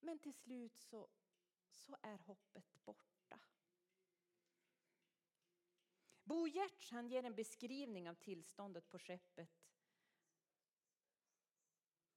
Men 0.00 0.18
till 0.18 0.34
slut 0.34 0.78
så, 0.78 1.08
så 1.68 1.96
är 2.02 2.18
hoppet 2.18 2.84
borta. 2.84 3.40
Bo 6.24 6.46
Giertz 6.46 6.90
han 6.90 7.08
ger 7.08 7.24
en 7.24 7.34
beskrivning 7.34 8.10
av 8.10 8.14
tillståndet 8.14 8.90
på 8.90 8.98
skeppet. 8.98 9.64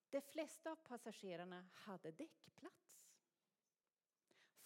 De 0.10 0.22
flesta 0.22 0.72
av 0.72 0.76
passagerarna 0.76 1.70
hade 1.74 2.12
däckplats. 2.12 2.87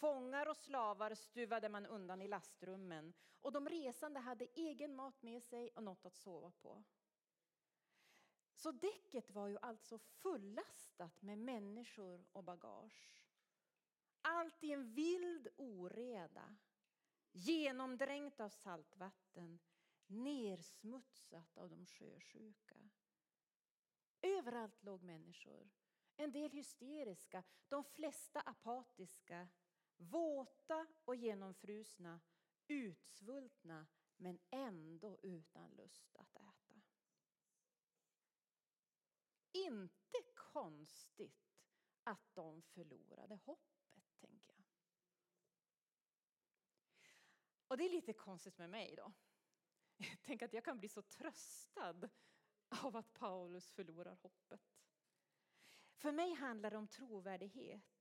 Fångar 0.01 0.47
och 0.49 0.57
slavar 0.57 1.15
stuvade 1.15 1.69
man 1.69 1.85
undan 1.85 2.21
i 2.21 2.27
lastrummen 2.27 3.13
och 3.41 3.51
de 3.51 3.69
resande 3.69 4.19
hade 4.19 4.45
egen 4.45 4.95
mat 4.95 5.21
med 5.21 5.43
sig 5.43 5.69
och 5.69 5.83
något 5.83 6.05
att 6.05 6.15
sova 6.15 6.51
på. 6.51 6.83
Så 8.53 8.71
däcket 8.71 9.31
var 9.31 9.47
ju 9.47 9.57
alltså 9.61 9.97
fullastat 9.97 11.21
med 11.21 11.37
människor 11.37 12.25
och 12.31 12.43
bagage. 12.43 13.15
Allt 14.21 14.63
i 14.63 14.71
en 14.71 14.93
vild 14.93 15.47
oreda, 15.57 16.55
genomdränkt 17.31 18.39
av 18.39 18.49
saltvatten, 18.49 19.59
nersmutsat 20.07 21.57
av 21.57 21.69
de 21.69 21.85
sjösjuka. 21.85 22.89
Överallt 24.21 24.83
låg 24.83 25.03
människor, 25.03 25.69
en 26.15 26.31
del 26.31 26.51
hysteriska, 26.51 27.43
de 27.67 27.83
flesta 27.83 28.41
apatiska 28.41 29.47
Våta 30.01 30.87
och 31.05 31.15
genomfrusna, 31.15 32.21
utsvultna 32.67 33.87
men 34.17 34.39
ändå 34.49 35.19
utan 35.23 35.71
lust 35.71 36.15
att 36.15 36.35
äta. 36.35 36.81
Inte 39.51 40.21
konstigt 40.35 41.51
att 42.03 42.35
de 42.35 42.61
förlorade 42.61 43.35
hoppet, 43.35 44.13
tänker 44.19 44.53
jag. 44.53 44.63
Och 47.67 47.77
det 47.77 47.85
är 47.85 47.89
lite 47.89 48.13
konstigt 48.13 48.57
med 48.57 48.69
mig 48.69 48.95
då. 48.95 49.13
Tänk 50.21 50.41
att 50.41 50.53
jag 50.53 50.65
kan 50.65 50.79
bli 50.79 50.89
så 50.89 51.01
tröstad 51.01 52.09
av 52.83 52.95
att 52.95 53.13
Paulus 53.13 53.71
förlorar 53.71 54.15
hoppet. 54.21 54.61
För 55.95 56.11
mig 56.11 56.33
handlar 56.33 56.71
det 56.71 56.77
om 56.77 56.87
trovärdighet. 56.87 58.00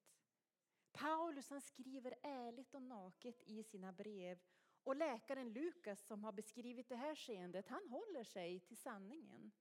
Paulus 0.92 1.50
han 1.50 1.60
skriver 1.60 2.14
ärligt 2.22 2.74
och 2.74 2.82
naket 2.82 3.42
i 3.42 3.62
sina 3.62 3.92
brev 3.92 4.38
och 4.84 4.96
läkaren 4.96 5.52
Lukas 5.52 6.06
som 6.06 6.24
har 6.24 6.32
beskrivit 6.32 6.88
det 6.88 6.96
här 6.96 7.14
skeendet, 7.14 7.68
han 7.68 7.88
håller 7.88 8.24
sig 8.24 8.60
till 8.60 8.76
sanningen. 8.76 9.52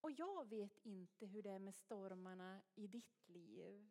Och 0.00 0.10
jag 0.10 0.48
vet 0.48 0.78
inte 0.78 1.26
hur 1.26 1.42
det 1.42 1.50
är 1.50 1.58
med 1.58 1.74
stormarna 1.74 2.60
i 2.74 2.86
ditt 2.86 3.28
liv. 3.28 3.90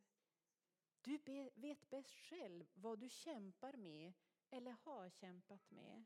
Du 1.02 1.18
vet 1.56 1.90
bäst 1.90 2.16
själv 2.16 2.66
vad 2.74 3.00
du 3.00 3.10
kämpar 3.10 3.74
med 3.74 4.14
eller 4.50 4.72
har 4.72 5.10
kämpat 5.10 5.72
med. 5.72 6.06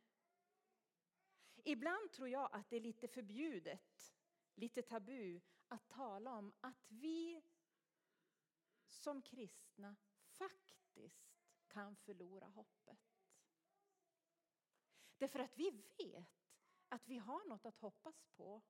Ibland 1.64 2.12
tror 2.12 2.30
jag 2.30 2.50
att 2.52 2.70
det 2.70 2.76
är 2.76 2.82
lite 2.82 3.08
förbjudet, 3.08 4.16
lite 4.56 4.82
tabu 4.82 5.42
att 5.68 5.90
tala 5.90 6.34
om 6.34 6.54
att 6.62 6.86
vi 6.88 7.42
som 8.94 9.22
kristna 9.22 9.96
faktiskt 10.24 11.34
kan 11.68 11.96
förlora 11.96 12.48
hoppet. 12.48 13.00
Därför 15.18 15.40
att 15.40 15.58
vi 15.58 15.72
vet 15.98 16.54
att 16.90 17.08
vi 17.08 17.18
har 17.18 17.46
något 17.46 17.66
att 17.66 17.80
hoppas 17.80 18.24
på. 18.36 18.62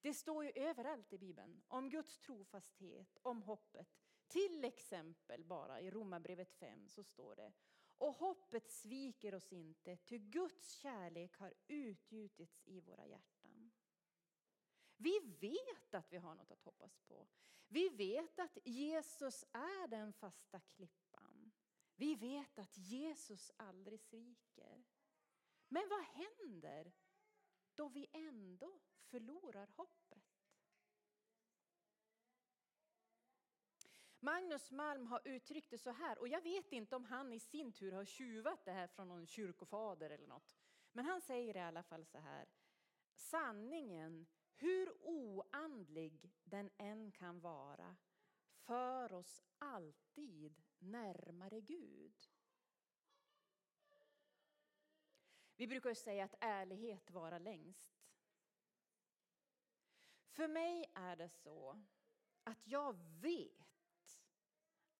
Det 0.00 0.14
står 0.14 0.44
ju 0.44 0.50
överallt 0.54 1.12
i 1.12 1.18
Bibeln 1.18 1.62
om 1.68 1.90
Guds 1.90 2.18
trofasthet, 2.18 3.18
om 3.22 3.42
hoppet. 3.42 3.88
Till 4.26 4.64
exempel 4.64 5.44
bara 5.44 5.80
i 5.80 5.90
Romarbrevet 5.90 6.52
5 6.52 6.88
så 6.88 7.04
står 7.04 7.36
det 7.36 7.52
och 8.00 8.14
hoppet 8.14 8.70
sviker 8.70 9.34
oss 9.34 9.52
inte, 9.52 9.96
ty 9.96 10.18
Guds 10.18 10.72
kärlek 10.72 11.36
har 11.36 11.54
utgjutits 11.68 12.62
i 12.64 12.80
våra 12.80 13.06
hjärtan. 13.06 13.39
Vi 15.02 15.20
vet 15.40 15.94
att 15.94 16.12
vi 16.12 16.16
har 16.16 16.34
något 16.34 16.50
att 16.50 16.62
hoppas 16.62 16.98
på. 16.98 17.26
Vi 17.68 17.88
vet 17.88 18.38
att 18.38 18.58
Jesus 18.64 19.44
är 19.52 19.88
den 19.88 20.12
fasta 20.12 20.60
klippan. 20.60 21.52
Vi 21.94 22.14
vet 22.14 22.58
att 22.58 22.76
Jesus 22.76 23.52
aldrig 23.56 24.00
sviker. 24.00 24.84
Men 25.68 25.88
vad 25.88 26.02
händer 26.02 26.92
då 27.74 27.88
vi 27.88 28.08
ändå 28.12 28.78
förlorar 29.02 29.68
hoppet? 29.76 30.40
Magnus 34.20 34.70
Malm 34.70 35.06
har 35.06 35.20
uttryckt 35.24 35.70
det 35.70 35.78
så 35.78 35.90
här, 35.90 36.18
och 36.18 36.28
jag 36.28 36.42
vet 36.42 36.72
inte 36.72 36.96
om 36.96 37.04
han 37.04 37.32
i 37.32 37.40
sin 37.40 37.72
tur 37.72 37.92
har 37.92 38.04
tjuvat 38.04 38.64
det 38.64 38.72
här 38.72 38.86
från 38.86 39.08
någon 39.08 39.26
kyrkofader 39.26 40.10
eller 40.10 40.26
något. 40.26 40.56
Men 40.92 41.04
han 41.04 41.20
säger 41.20 41.56
i 41.56 41.60
alla 41.60 41.82
fall 41.82 42.04
så 42.04 42.18
här. 42.18 42.48
Sanningen, 43.14 44.26
hur 44.60 44.92
oandlig 45.02 46.32
den 46.44 46.70
än 46.78 47.12
kan 47.12 47.40
vara, 47.40 47.96
för 48.50 49.12
oss 49.12 49.42
alltid 49.58 50.62
närmare 50.78 51.60
Gud. 51.60 52.30
Vi 55.56 55.66
brukar 55.66 55.94
säga 55.94 56.24
att 56.24 56.34
ärlighet 56.40 57.10
vara 57.10 57.38
längst. 57.38 58.00
För 60.28 60.48
mig 60.48 60.90
är 60.94 61.16
det 61.16 61.28
så 61.28 61.82
att 62.44 62.66
jag 62.66 62.96
vet 63.20 64.22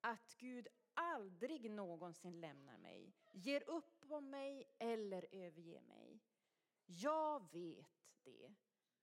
att 0.00 0.34
Gud 0.38 0.68
aldrig 0.94 1.70
någonsin 1.70 2.40
lämnar 2.40 2.78
mig, 2.78 3.12
ger 3.32 3.70
upp 3.70 4.04
om 4.10 4.30
mig 4.30 4.68
eller 4.78 5.26
överger 5.32 5.80
mig. 5.80 6.20
Jag 6.86 7.52
vet 7.52 8.08
det, 8.22 8.54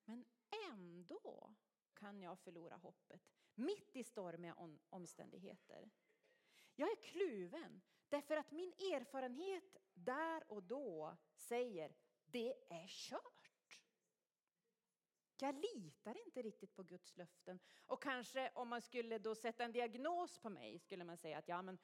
men 0.05 0.25
ändå 0.71 1.53
kan 1.93 2.21
jag 2.21 2.39
förlora 2.39 2.75
hoppet 2.75 3.21
mitt 3.55 3.95
i 3.95 4.03
stormiga 4.03 4.55
omständigheter. 4.89 5.89
Jag 6.75 6.91
är 6.91 6.95
kluven 6.95 7.81
därför 8.09 8.37
att 8.37 8.51
min 8.51 8.73
erfarenhet 8.73 9.77
där 9.93 10.51
och 10.51 10.63
då 10.63 11.17
säger 11.35 11.95
det 12.25 12.53
är 12.69 12.87
kört. 12.87 13.81
Jag 15.39 15.55
litar 15.55 16.25
inte 16.25 16.41
riktigt 16.41 16.75
på 16.75 16.83
Guds 16.83 17.17
löften. 17.17 17.59
Och 17.85 18.03
kanske 18.03 18.51
om 18.55 18.67
man 18.69 18.81
skulle 18.81 19.17
då 19.17 19.35
sätta 19.35 19.63
en 19.63 19.71
diagnos 19.71 20.37
på 20.39 20.49
mig 20.49 20.79
skulle 20.79 21.03
man 21.03 21.17
säga 21.17 21.37
att 21.37 21.47
ja, 21.47 21.61
men 21.61 21.77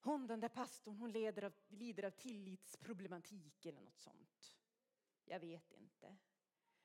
hon 0.00 0.26
den 0.26 0.40
där 0.40 0.48
pastorn 0.48 0.96
hon 0.96 1.12
lider 1.12 1.44
av, 1.44 1.52
lider 1.68 2.02
av 2.02 2.10
tillitsproblematik 2.10 3.66
eller 3.66 3.80
något 3.80 3.98
sånt. 3.98 4.56
Jag 5.24 5.40
vet 5.40 5.72
inte. 5.72 6.16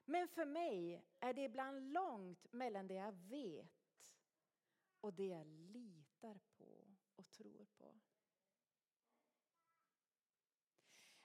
Men 0.06 0.28
för 0.28 0.46
mig 0.46 1.06
är 1.20 1.34
det 1.34 1.44
ibland 1.44 1.94
långt 1.94 2.54
mellan 2.54 2.88
det 2.88 2.94
jag 2.94 3.12
vet 3.12 3.82
och 5.02 5.14
det 5.14 5.28
jag 5.28 5.48
litar 5.48 6.40
på 6.58 6.88
och 7.16 7.30
tror 7.32 7.66
på. 7.66 8.00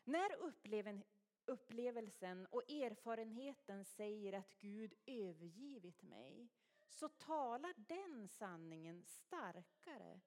När 0.04 0.30
upplevelsen 1.46 2.46
och 2.46 2.70
erfarenheten 2.70 3.84
säger 3.84 4.32
att 4.32 4.54
Gud 4.60 4.94
övergivit 5.06 6.02
mig 6.02 6.48
så 6.88 7.08
talar 7.08 7.74
den 7.76 8.28
sanningen 8.28 9.04
starkare 9.06 10.20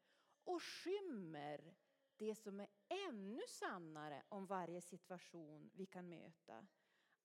och 0.44 0.64
skymmer 0.64 1.76
det 2.18 2.36
som 2.36 2.60
är 2.60 2.68
ännu 3.10 3.42
sannare 3.48 4.24
om 4.30 4.46
varje 4.46 4.82
situation 4.82 5.72
vi 5.74 5.86
kan 5.86 6.10
möta. 6.10 6.68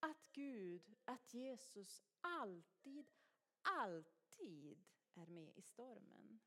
Att 0.04 0.32
Gud, 0.32 0.94
att 1.04 1.34
Jesus 1.34 2.02
alltid, 2.20 3.06
alltid 3.62 4.84
är 5.14 5.26
med 5.26 5.52
i 5.56 5.62
stormen. 5.62 6.40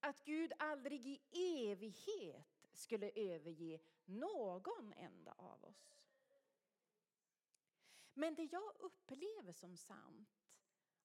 Att 0.00 0.24
Gud 0.24 0.52
aldrig 0.58 1.06
i 1.06 1.20
evighet 1.70 2.66
skulle 2.72 3.10
överge 3.10 3.80
någon 4.04 4.92
enda 4.92 5.32
av 5.32 5.64
oss. 5.64 5.96
Men 8.14 8.34
det 8.34 8.44
jag 8.44 8.76
upplever 8.78 9.52
som 9.52 9.76
sant 9.76 10.50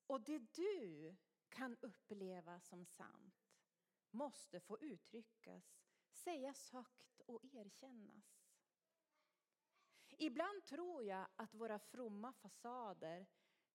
och 0.08 0.22
det 0.22 0.40
du 0.40 1.16
kan 1.50 1.78
uppleva 1.82 2.60
som 2.60 2.86
sant 2.86 3.56
måste 4.12 4.60
få 4.60 4.80
uttryckas, 4.80 5.80
sägas 6.12 6.70
högt 6.70 7.22
och 7.26 7.46
erkännas. 7.46 8.45
Ibland 10.18 10.64
tror 10.66 11.04
jag 11.04 11.28
att 11.36 11.54
våra 11.54 11.80
fromma 11.80 12.34
fasader 12.34 13.26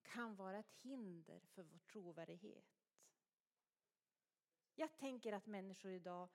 kan 0.02 0.36
vara 0.36 0.58
ett 0.58 0.72
hinder 0.72 1.40
för 1.40 1.62
vår 1.62 1.78
trovärdighet. 1.78 2.80
Jag 4.74 4.96
tänker 4.96 5.32
att 5.32 5.46
människor 5.46 5.92
idag 5.92 6.28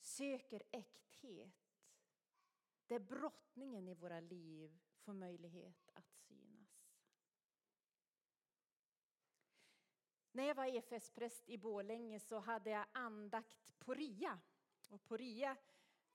söker 0.00 0.62
äkthet. 0.70 1.72
Där 2.86 2.98
brottningen 2.98 3.88
i 3.88 3.94
våra 3.94 4.20
liv 4.20 4.78
får 4.96 5.12
möjlighet 5.12 5.90
att 5.94 6.10
synas. 6.12 6.92
När 10.32 10.44
jag 10.44 10.54
var 10.54 10.66
EFS-präst 10.66 11.48
i 11.48 11.58
Bålänge 11.58 12.20
så 12.20 12.38
hade 12.38 12.70
jag 12.70 12.86
andakt 12.92 13.78
på 13.78 13.94
RIA. 13.94 14.40
Och 14.88 15.04
på 15.04 15.16
RIA 15.16 15.56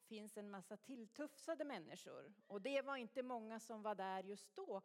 finns 0.07 0.37
en 0.37 0.49
massa 0.49 0.77
tilltufsade 0.77 1.65
människor. 1.65 2.33
Och 2.47 2.61
det 2.61 2.81
var 2.81 2.95
inte 2.95 3.23
många 3.23 3.59
som 3.59 3.81
var 3.81 3.95
där 3.95 4.23
just 4.23 4.55
då, 4.55 4.81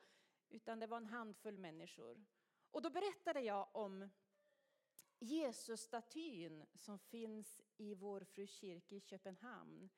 utan 0.48 0.78
det 0.80 0.86
var 0.86 0.96
en 0.96 1.06
handfull 1.06 1.58
människor. 1.58 2.24
Och 2.70 2.82
då 2.82 2.90
berättade 2.90 3.40
jag 3.40 3.68
om 3.72 4.08
Jesusstatyn 5.18 6.64
som 6.74 6.98
finns 6.98 7.60
i 7.76 7.94
Vår 7.94 8.20
Fru 8.20 8.46
kyrka 8.46 8.94
i 8.94 9.00
Köpenhamn 9.00 9.90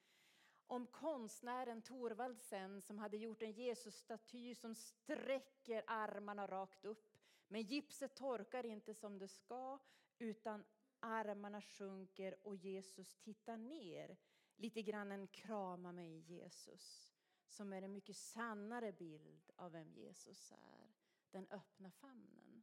om 0.66 0.86
konstnären 0.86 1.82
Thorvaldsen 1.82 2.80
som 2.82 2.98
hade 2.98 3.16
gjort 3.16 3.42
en 3.42 3.52
Jesusstaty 3.52 4.54
som 4.54 4.74
sträcker 4.74 5.84
armarna 5.86 6.46
rakt 6.46 6.84
upp. 6.84 7.18
Men 7.48 7.62
gipset 7.62 8.14
torkar 8.14 8.66
inte 8.66 8.94
som 8.94 9.18
det 9.18 9.28
ska 9.28 9.78
utan 10.18 10.64
armarna 11.00 11.60
sjunker 11.60 12.36
och 12.42 12.56
Jesus 12.56 13.16
tittar 13.16 13.56
ner. 13.56 14.16
Lite 14.56 14.82
grann 14.82 15.12
en 15.12 15.28
krama 15.28 15.92
mig 15.92 16.18
Jesus 16.18 17.14
som 17.48 17.72
är 17.72 17.82
en 17.82 17.92
mycket 17.92 18.16
sannare 18.16 18.92
bild 18.92 19.50
av 19.56 19.72
vem 19.72 19.92
Jesus 19.92 20.52
är. 20.52 20.94
Den 21.30 21.48
öppna 21.50 21.90
famnen. 21.90 22.62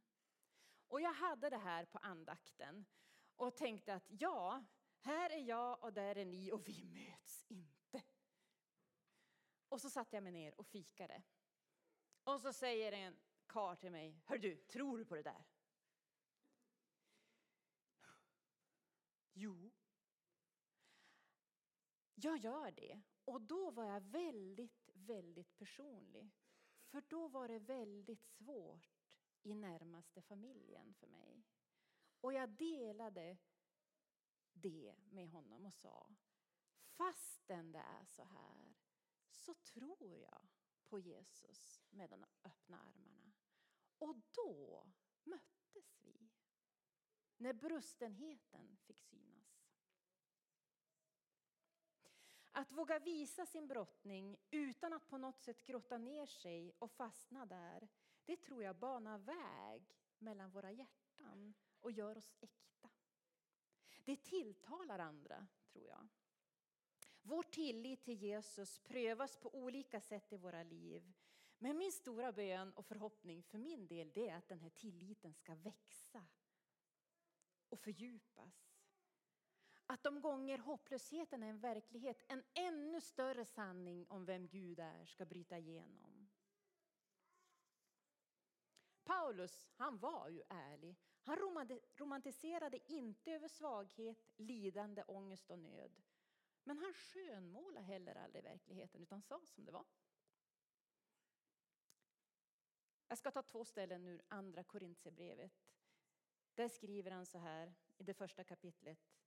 Och 0.86 1.00
jag 1.00 1.12
hade 1.12 1.50
det 1.50 1.58
här 1.58 1.84
på 1.84 1.98
andakten 1.98 2.84
och 3.36 3.56
tänkte 3.56 3.94
att 3.94 4.06
ja, 4.08 4.64
här 4.98 5.30
är 5.30 5.42
jag 5.42 5.84
och 5.84 5.92
där 5.92 6.16
är 6.16 6.24
ni 6.24 6.52
och 6.52 6.68
vi 6.68 6.84
möts 6.84 7.44
inte. 7.48 8.02
Och 9.68 9.80
så 9.80 9.90
satte 9.90 10.16
jag 10.16 10.22
mig 10.22 10.32
ner 10.32 10.60
och 10.60 10.66
fikade. 10.66 11.22
Och 12.24 12.40
så 12.40 12.52
säger 12.52 12.92
en 12.92 13.18
kar 13.46 13.76
till 13.76 13.92
mig, 13.92 14.22
hör 14.24 14.38
du, 14.38 14.56
tror 14.56 14.98
du 14.98 15.04
på 15.04 15.14
det 15.14 15.22
där? 15.22 15.44
Jo. 19.32 19.70
Jag 22.24 22.38
gör 22.38 22.70
det. 22.70 23.02
Och 23.24 23.40
då 23.40 23.70
var 23.70 23.84
jag 23.84 24.00
väldigt, 24.00 24.90
väldigt 24.92 25.56
personlig. 25.56 26.30
För 26.86 27.00
då 27.08 27.28
var 27.28 27.48
det 27.48 27.58
väldigt 27.58 28.24
svårt 28.24 29.06
i 29.42 29.54
närmaste 29.54 30.22
familjen 30.22 30.94
för 30.94 31.06
mig. 31.06 31.44
Och 32.20 32.32
jag 32.32 32.48
delade 32.50 33.38
det 34.52 34.94
med 35.10 35.28
honom 35.28 35.66
och 35.66 35.74
sa, 35.74 36.14
fastän 36.96 37.72
det 37.72 37.78
är 37.78 38.04
så 38.04 38.24
här 38.24 38.74
så 39.30 39.54
tror 39.54 40.18
jag 40.18 40.48
på 40.84 40.98
Jesus 40.98 41.80
med 41.90 42.10
de 42.10 42.24
öppna 42.44 42.80
armarna. 42.80 43.32
Och 43.98 44.16
då 44.30 44.86
möttes 45.24 45.98
vi. 46.00 46.30
När 47.36 47.52
brustenheten 47.52 48.76
fick 48.76 49.00
synas. 49.00 49.41
Att 52.52 52.72
våga 52.72 52.98
visa 52.98 53.46
sin 53.46 53.68
brottning 53.68 54.38
utan 54.50 54.92
att 54.92 55.08
på 55.08 55.18
något 55.18 55.40
sätt 55.40 55.64
grotta 55.64 55.98
ner 55.98 56.26
sig 56.26 56.72
och 56.78 56.90
fastna 56.90 57.46
där, 57.46 57.88
det 58.24 58.36
tror 58.36 58.62
jag 58.62 58.76
banar 58.76 59.18
väg 59.18 59.98
mellan 60.18 60.50
våra 60.50 60.72
hjärtan 60.72 61.54
och 61.80 61.92
gör 61.92 62.18
oss 62.18 62.36
äkta. 62.40 62.90
Det 64.04 64.16
tilltalar 64.16 64.98
andra, 64.98 65.46
tror 65.72 65.88
jag. 65.88 66.08
Vår 67.22 67.42
tillit 67.42 68.04
till 68.04 68.22
Jesus 68.22 68.78
prövas 68.78 69.36
på 69.36 69.54
olika 69.54 70.00
sätt 70.00 70.32
i 70.32 70.36
våra 70.36 70.62
liv. 70.62 71.12
Men 71.58 71.78
min 71.78 71.92
stora 71.92 72.32
bön 72.32 72.72
och 72.72 72.86
förhoppning 72.86 73.42
för 73.42 73.58
min 73.58 73.86
del 73.86 74.12
är 74.14 74.34
att 74.34 74.48
den 74.48 74.60
här 74.60 74.70
tilliten 74.70 75.34
ska 75.34 75.54
växa 75.54 76.26
och 77.68 77.78
fördjupas 77.78 78.71
att 79.92 80.02
de 80.02 80.20
gånger 80.20 80.58
hopplösheten 80.58 81.42
är 81.42 81.48
en 81.48 81.60
verklighet, 81.60 82.22
en 82.28 82.44
ännu 82.54 83.00
större 83.00 83.44
sanning 83.44 84.06
om 84.08 84.24
vem 84.24 84.48
Gud 84.48 84.80
är 84.80 85.04
ska 85.04 85.24
bryta 85.24 85.58
igenom. 85.58 86.28
Paulus, 89.04 89.68
han 89.76 89.98
var 89.98 90.28
ju 90.28 90.42
ärlig. 90.48 90.96
Han 91.22 91.38
romantiserade 91.96 92.92
inte 92.92 93.32
över 93.32 93.48
svaghet, 93.48 94.32
lidande, 94.36 95.02
ångest 95.02 95.50
och 95.50 95.58
nöd. 95.58 96.02
Men 96.64 96.78
han 96.78 96.94
skönmålade 96.94 97.86
heller 97.86 98.14
aldrig 98.14 98.44
verkligheten 98.44 99.02
utan 99.02 99.22
sa 99.22 99.40
som 99.46 99.64
det 99.64 99.72
var. 99.72 99.84
Jag 103.08 103.18
ska 103.18 103.30
ta 103.30 103.42
två 103.42 103.64
ställen 103.64 104.06
ur 104.06 104.22
andra 104.28 104.64
Korintierbrevet. 104.64 105.52
Där 106.54 106.68
skriver 106.68 107.10
han 107.10 107.26
så 107.26 107.38
här 107.38 107.74
i 107.96 108.02
det 108.02 108.14
första 108.14 108.44
kapitlet. 108.44 109.21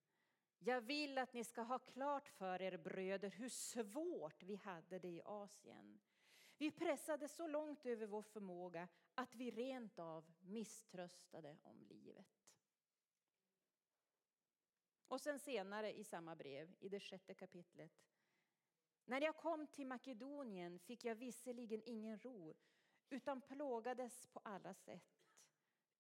Jag 0.59 0.81
vill 0.81 1.17
att 1.17 1.33
ni 1.33 1.43
ska 1.43 1.61
ha 1.61 1.79
klart 1.79 2.29
för 2.29 2.61
er 2.61 2.77
bröder 2.77 3.29
hur 3.29 3.49
svårt 3.49 4.43
vi 4.43 4.55
hade 4.55 4.99
det 4.99 5.07
i 5.07 5.21
Asien. 5.25 5.99
Vi 6.57 6.71
pressade 6.71 7.27
så 7.27 7.47
långt 7.47 7.85
över 7.85 8.07
vår 8.07 8.21
förmåga 8.21 8.87
att 9.15 9.35
vi 9.35 9.51
rent 9.51 9.99
av 9.99 10.33
misströstade 10.39 11.57
om 11.63 11.83
livet. 11.83 12.25
Och 15.07 15.21
sen 15.21 15.39
senare 15.39 15.93
i 15.93 16.03
samma 16.03 16.35
brev, 16.35 16.75
i 16.79 16.89
det 16.89 16.99
sjätte 16.99 17.33
kapitlet. 17.33 17.91
När 19.05 19.21
jag 19.21 19.37
kom 19.37 19.67
till 19.67 19.87
Makedonien 19.87 20.79
fick 20.79 21.05
jag 21.05 21.15
visserligen 21.15 21.81
ingen 21.85 22.19
ro 22.19 22.55
utan 23.09 23.41
plågades 23.41 24.27
på 24.27 24.39
alla 24.43 24.73
sätt. 24.73 25.25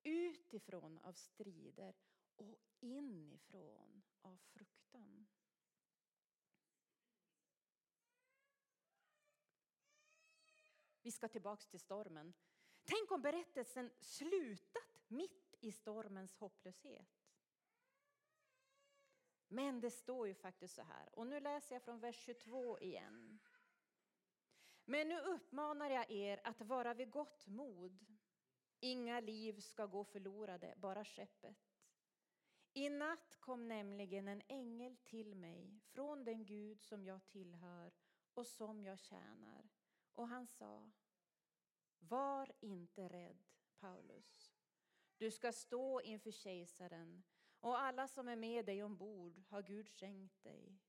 Utifrån 0.03 0.99
av 0.99 1.13
strider 1.13 1.95
och 2.35 2.59
inifrån 2.79 4.03
av 4.21 4.37
fruktan. 4.37 5.27
Vi 11.01 11.11
ska 11.11 11.27
tillbaka 11.27 11.63
till 11.69 11.79
stormen. 11.79 12.33
Tänk 12.83 13.11
om 13.11 13.21
berättelsen 13.21 13.91
slutat 13.99 15.03
mitt 15.07 15.55
i 15.59 15.71
stormens 15.71 16.35
hopplöshet. 16.35 17.25
Men 19.47 19.81
det 19.81 19.91
står 19.91 20.27
ju 20.27 20.33
faktiskt 20.33 20.75
så 20.75 20.81
här, 20.81 21.09
och 21.11 21.27
nu 21.27 21.39
läser 21.39 21.75
jag 21.75 21.83
från 21.83 21.99
vers 21.99 22.15
22 22.15 22.79
igen. 22.79 23.39
Men 24.85 25.09
nu 25.09 25.19
uppmanar 25.19 25.89
jag 25.89 26.11
er 26.11 26.41
att 26.43 26.61
vara 26.61 26.93
vid 26.93 27.11
gott 27.11 27.47
mod. 27.47 28.05
Inga 28.79 29.19
liv 29.19 29.59
ska 29.59 29.85
gå 29.85 30.03
förlorade, 30.03 30.73
bara 30.77 31.05
skeppet. 31.05 31.64
I 32.77 32.89
natt 32.89 33.35
kom 33.39 33.67
nämligen 33.67 34.27
en 34.27 34.41
ängel 34.47 34.97
till 34.97 35.35
mig 35.35 35.79
från 35.83 36.23
den 36.23 36.45
Gud 36.45 36.81
som 36.81 37.05
jag 37.05 37.25
tillhör 37.25 37.91
och 38.33 38.47
som 38.47 38.83
jag 38.83 38.99
tjänar. 38.99 39.69
Och 40.13 40.27
han 40.27 40.47
sa, 40.47 40.91
var 41.99 42.51
inte 42.59 43.09
rädd, 43.09 43.43
Paulus. 43.79 44.53
Du 45.17 45.31
ska 45.31 45.51
stå 45.51 46.01
inför 46.01 46.31
kejsaren 46.31 47.23
och 47.59 47.79
alla 47.79 48.07
som 48.07 48.27
är 48.27 48.35
med 48.35 48.65
dig 48.65 48.83
ombord 48.83 49.43
har 49.49 49.61
Gud 49.61 49.89
skänkt 49.89 50.43
dig. 50.43 50.79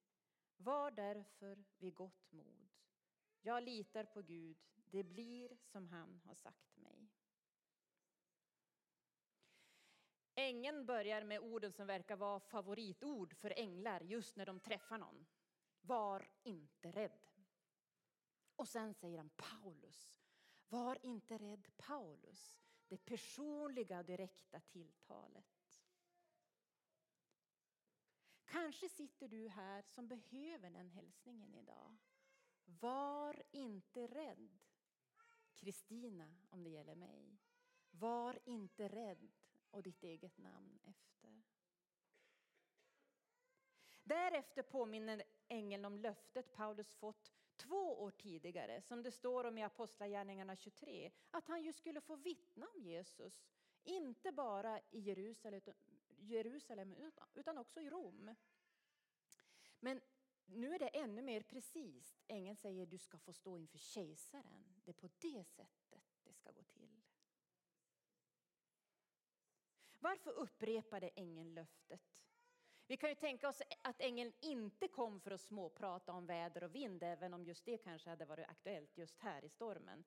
Var 0.56 0.90
därför 0.90 1.64
vid 1.78 1.94
gott 1.94 2.32
mod. 2.32 2.68
Jag 3.40 3.62
litar 3.62 4.04
på 4.04 4.22
Gud, 4.22 4.56
det 4.74 5.04
blir 5.04 5.56
som 5.62 5.86
han 5.86 6.20
har 6.24 6.34
sagt 6.34 6.76
mig. 6.76 6.95
Ängeln 10.38 10.86
börjar 10.86 11.24
med 11.24 11.40
orden 11.40 11.72
som 11.72 11.86
verkar 11.86 12.16
vara 12.16 12.40
favoritord 12.40 13.34
för 13.36 13.52
änglar 13.56 14.00
just 14.00 14.36
när 14.36 14.46
de 14.46 14.60
träffar 14.60 14.98
någon. 14.98 15.26
Var 15.80 16.28
inte 16.42 16.92
rädd. 16.92 17.20
Och 18.56 18.68
sen 18.68 18.94
säger 18.94 19.18
han 19.18 19.30
Paulus. 19.36 20.20
Var 20.68 20.98
inte 21.02 21.38
rädd 21.38 21.68
Paulus. 21.76 22.60
Det 22.88 23.04
personliga 23.04 23.98
och 23.98 24.04
direkta 24.04 24.60
tilltalet. 24.60 25.80
Kanske 28.44 28.88
sitter 28.88 29.28
du 29.28 29.48
här 29.48 29.82
som 29.82 30.08
behöver 30.08 30.70
den 30.70 30.90
hälsningen 30.90 31.54
idag. 31.54 31.96
Var 32.64 33.42
inte 33.50 34.06
rädd. 34.06 34.58
Kristina, 35.54 36.36
om 36.50 36.64
det 36.64 36.70
gäller 36.70 36.94
mig. 36.94 37.38
Var 37.90 38.38
inte 38.44 38.88
rädd 38.88 39.32
och 39.76 39.82
ditt 39.82 40.02
eget 40.02 40.38
namn 40.38 40.78
efter. 40.84 41.42
Därefter 44.02 44.62
påminner 44.62 45.22
ängeln 45.48 45.84
om 45.84 45.98
löftet 45.98 46.52
Paulus 46.52 46.94
fått 46.94 47.32
två 47.56 48.02
år 48.02 48.10
tidigare, 48.10 48.82
som 48.82 49.02
det 49.02 49.12
står 49.12 49.44
om 49.44 49.58
i 49.58 49.62
Apostlagärningarna 49.62 50.56
23, 50.56 51.10
att 51.30 51.48
han 51.48 51.62
ju 51.62 51.72
skulle 51.72 52.00
få 52.00 52.16
vittna 52.16 52.66
om 52.74 52.82
Jesus, 52.82 53.44
inte 53.84 54.32
bara 54.32 54.80
i 54.90 55.00
Jerusalem, 56.18 56.94
utan 57.34 57.58
också 57.58 57.80
i 57.80 57.90
Rom. 57.90 58.34
Men 59.80 60.00
nu 60.46 60.74
är 60.74 60.78
det 60.78 60.88
ännu 60.88 61.22
mer 61.22 61.42
precis. 61.42 62.20
Ängeln 62.28 62.56
säger 62.56 62.86
du 62.86 62.98
ska 62.98 63.18
få 63.18 63.32
stå 63.32 63.58
inför 63.58 63.78
kejsaren. 63.78 64.80
Det 64.84 64.90
är 64.90 64.94
på 64.94 65.08
det 65.18 65.44
sättet 65.44 66.04
det 66.24 66.32
ska 66.32 66.50
gå 66.52 66.62
till. 66.62 67.02
Varför 69.98 70.30
upprepade 70.30 71.08
ängeln 71.08 71.54
löftet? 71.54 72.26
Vi 72.86 72.96
kan 72.96 73.08
ju 73.08 73.14
tänka 73.14 73.48
oss 73.48 73.62
att 73.82 74.00
ängeln 74.00 74.32
inte 74.40 74.88
kom 74.88 75.20
för 75.20 75.30
att 75.30 75.40
småprata 75.40 76.12
om 76.12 76.26
väder 76.26 76.64
och 76.64 76.74
vind, 76.74 77.02
även 77.02 77.34
om 77.34 77.44
just 77.44 77.64
det 77.64 77.78
kanske 77.78 78.10
hade 78.10 78.24
varit 78.24 78.48
aktuellt 78.48 78.98
just 78.98 79.18
här 79.18 79.44
i 79.44 79.48
stormen. 79.48 80.04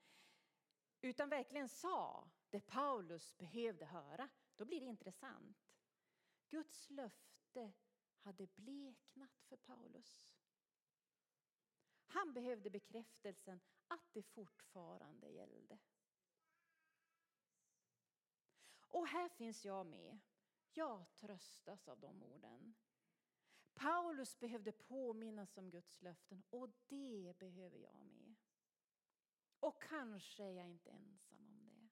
Utan 1.01 1.29
verkligen 1.29 1.69
sa 1.69 2.29
det 2.49 2.59
Paulus 2.59 3.37
behövde 3.37 3.85
höra. 3.85 4.29
Då 4.55 4.65
blir 4.65 4.79
det 4.79 4.85
intressant. 4.85 5.57
Guds 6.49 6.89
löfte 6.89 7.71
hade 8.19 8.47
bleknat 8.47 9.41
för 9.49 9.57
Paulus. 9.57 10.33
Han 12.05 12.33
behövde 12.33 12.69
bekräftelsen 12.69 13.61
att 13.87 14.13
det 14.13 14.23
fortfarande 14.23 15.27
gällde. 15.29 15.77
Och 18.89 19.07
här 19.07 19.29
finns 19.29 19.65
jag 19.65 19.85
med. 19.85 20.19
Jag 20.71 21.13
tröstas 21.15 21.87
av 21.87 21.99
de 21.99 22.23
orden. 22.23 22.75
Paulus 23.73 24.39
behövde 24.39 24.71
påminnas 24.71 25.57
om 25.57 25.69
Guds 25.69 26.01
löften 26.01 26.43
och 26.49 26.69
det 26.87 27.33
behöver 27.39 27.77
jag 27.77 27.95
med. 27.95 28.35
Och 29.59 29.81
kanske 29.83 30.43
är 30.43 30.51
jag 30.51 30.67
inte 30.67 30.89
ensam 30.89 31.47
om 31.47 31.69
det. 31.69 31.89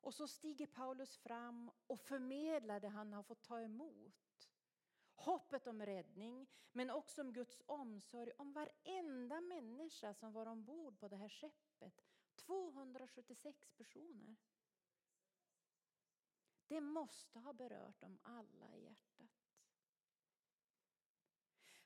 Och 0.00 0.14
så 0.14 0.28
stiger 0.28 0.66
Paulus 0.66 1.16
fram 1.16 1.70
och 1.86 2.00
förmedlar 2.00 2.80
det 2.80 2.88
han 2.88 3.12
har 3.12 3.22
fått 3.22 3.42
ta 3.42 3.60
emot. 3.60 4.50
Hoppet 5.14 5.66
om 5.66 5.82
räddning, 5.82 6.46
men 6.72 6.90
också 6.90 7.20
om 7.20 7.32
Guds 7.32 7.62
omsorg 7.66 8.32
om 8.38 8.52
varenda 8.52 9.40
människa 9.40 10.14
som 10.14 10.32
var 10.32 10.46
ombord 10.46 10.98
på 10.98 11.08
det 11.08 11.16
här 11.16 11.28
skeppet. 11.28 12.04
276 12.36 13.70
personer. 13.76 14.36
Det 16.68 16.80
måste 16.80 17.38
ha 17.38 17.52
berört 17.52 18.00
dem 18.00 18.18
alla 18.22 18.74
i 18.74 18.84
hjärtat. 18.84 19.46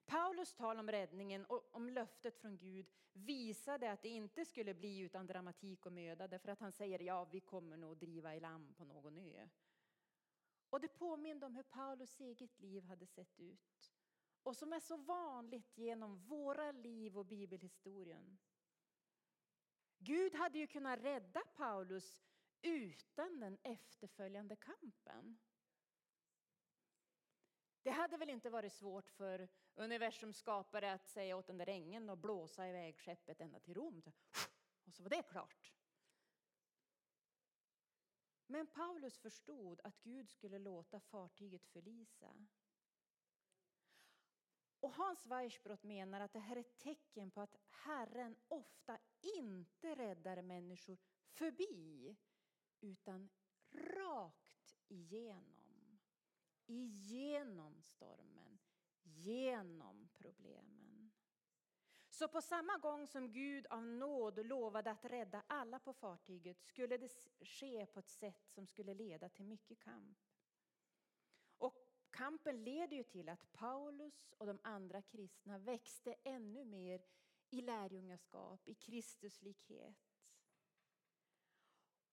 Paulus 0.04 0.54
tal 0.54 0.78
om 0.78 0.90
räddningen 0.90 1.44
och 1.44 1.74
om 1.74 1.90
löftet 1.90 2.38
från 2.38 2.58
Gud 2.58 2.90
visade 3.12 3.92
att 3.92 4.02
det 4.02 4.08
inte 4.08 4.44
skulle 4.44 4.74
bli 4.74 4.98
utan 4.98 5.26
dramatik 5.26 5.86
och 5.86 5.92
möda 5.92 6.28
därför 6.28 6.48
att 6.48 6.60
han 6.60 6.72
säger 6.72 6.98
ja, 6.98 7.24
vi 7.24 7.40
kommer 7.40 7.76
nog 7.76 7.96
driva 7.96 8.36
i 8.36 8.40
land 8.40 8.76
på 8.76 8.84
någon 8.84 9.16
ö. 9.16 9.48
Och 10.70 10.80
det 10.80 10.88
påminde 10.88 11.46
om 11.46 11.56
hur 11.56 11.62
Paulus 11.62 12.20
eget 12.20 12.60
liv 12.60 12.84
hade 12.84 13.06
sett 13.06 13.40
ut 13.40 13.92
och 14.42 14.56
som 14.56 14.72
är 14.72 14.80
så 14.80 14.96
vanligt 14.96 15.78
genom 15.78 16.18
våra 16.18 16.72
liv 16.72 17.18
och 17.18 17.26
bibelhistorien. 17.26 18.38
Gud 20.02 20.34
hade 20.34 20.58
ju 20.58 20.66
kunnat 20.66 20.98
rädda 20.98 21.42
Paulus 21.54 22.22
utan 22.62 23.40
den 23.40 23.58
efterföljande 23.62 24.56
kampen. 24.56 25.38
Det 27.82 27.90
hade 27.90 28.16
väl 28.16 28.30
inte 28.30 28.50
varit 28.50 28.72
svårt 28.72 29.10
för 29.10 29.48
universums 29.74 30.36
skapare 30.38 30.92
att 30.92 31.08
säga 31.08 31.36
åt 31.36 31.46
den 31.46 31.58
där 31.58 31.68
ängeln 31.68 32.10
att 32.10 32.18
blåsa 32.18 32.68
iväg 32.68 32.98
skeppet 32.98 33.40
ända 33.40 33.60
till 33.60 33.74
Rom. 33.74 34.02
Och 34.84 34.94
så 34.94 35.02
var 35.02 35.10
det 35.10 35.22
klart. 35.22 35.72
Men 38.46 38.66
Paulus 38.66 39.18
förstod 39.18 39.80
att 39.84 40.02
Gud 40.02 40.30
skulle 40.30 40.58
låta 40.58 41.00
fartyget 41.00 41.66
förlisa. 41.66 42.46
Och 44.80 44.92
Hans 44.92 45.26
Weissbrott 45.26 45.82
menar 45.82 46.20
att 46.20 46.32
det 46.32 46.38
här 46.38 46.56
är 46.56 46.60
ett 46.60 46.78
tecken 46.78 47.30
på 47.30 47.40
att 47.40 47.56
Herren 47.68 48.36
ofta 48.48 48.98
inte 49.20 49.94
räddar 49.94 50.42
människor 50.42 50.98
förbi 51.28 52.16
utan 52.80 53.28
rakt 53.72 54.76
igenom. 54.88 55.98
igenom 56.66 57.82
stormen, 57.82 58.58
genom 59.02 60.08
problemen. 60.14 61.10
Så 62.08 62.28
på 62.28 62.42
samma 62.42 62.78
gång 62.78 63.06
som 63.06 63.32
Gud 63.32 63.66
av 63.66 63.82
nåd 63.82 64.46
lovade 64.46 64.90
att 64.90 65.04
rädda 65.04 65.42
alla 65.46 65.78
på 65.78 65.92
fartyget 65.92 66.62
skulle 66.62 66.96
det 66.98 67.08
ske 67.40 67.86
på 67.86 67.98
ett 67.98 68.08
sätt 68.08 68.48
som 68.48 68.66
skulle 68.66 68.94
leda 68.94 69.28
till 69.28 69.44
mycket 69.44 69.78
kamp. 69.78 70.18
Kampen 72.20 72.64
leder 72.64 72.96
ju 72.96 73.04
till 73.04 73.28
att 73.28 73.52
Paulus 73.52 74.32
och 74.38 74.46
de 74.46 74.58
andra 74.62 75.02
kristna 75.02 75.58
växte 75.58 76.14
ännu 76.24 76.64
mer 76.64 77.02
i 77.50 77.60
lärjungaskap, 77.60 78.68
i 78.68 78.74
Kristuslikhet. 78.74 79.96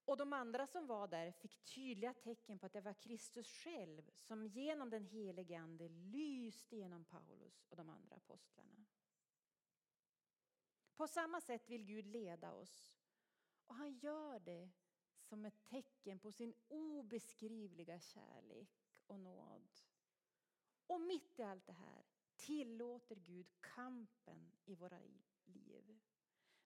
Och 0.06 0.18
de 0.18 0.34
andra 0.34 0.68
som 0.68 0.88
var 0.88 1.08
där 1.08 1.32
fick 1.32 1.64
tydliga 1.64 2.14
tecken 2.14 2.60
på 2.60 2.66
att 2.66 2.74
det 2.74 2.82
var 2.82 2.94
Kristus 2.94 3.48
själv 3.48 4.12
som 4.20 4.48
genom 4.48 4.90
den 4.90 5.06
helige 5.06 5.60
Ande 5.60 5.90
lyste 5.90 6.76
genom 6.76 7.06
Paulus 7.06 7.66
och 7.70 7.76
de 7.76 7.90
andra 7.90 8.16
apostlarna. 8.16 8.86
På 10.96 11.08
samma 11.08 11.42
sätt 11.42 11.70
vill 11.70 11.86
Gud 11.86 12.08
leda 12.08 12.54
oss. 12.54 12.98
Och 13.66 13.76
han 13.76 13.98
gör 13.98 14.40
det 14.40 14.70
som 15.20 15.46
ett 15.46 15.64
tecken 15.64 16.20
på 16.20 16.32
sin 16.32 16.54
obeskrivliga 16.68 18.00
kärlek 18.00 18.70
och 19.08 19.20
nåd. 19.20 19.87
Och 20.88 21.02
mitt 21.02 21.40
i 21.40 21.44
allt 21.44 21.66
det 21.66 21.74
här 21.74 22.06
tillåter 22.36 23.16
Gud 23.16 23.48
kampen 23.62 24.52
i 24.66 24.76
våra 24.76 25.00
liv. 25.46 26.00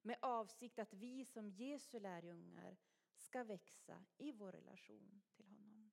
Med 0.02 0.18
avsikt 0.22 0.80
att 0.80 0.94
vi 0.94 1.26
som 1.26 1.50
Jesu 1.50 2.00
lärjungar 2.00 2.78
ska 3.18 3.44
växa 3.44 4.06
i 4.18 4.32
vår 4.32 4.52
relation 4.52 5.22
till 5.34 5.48
honom. 5.48 5.92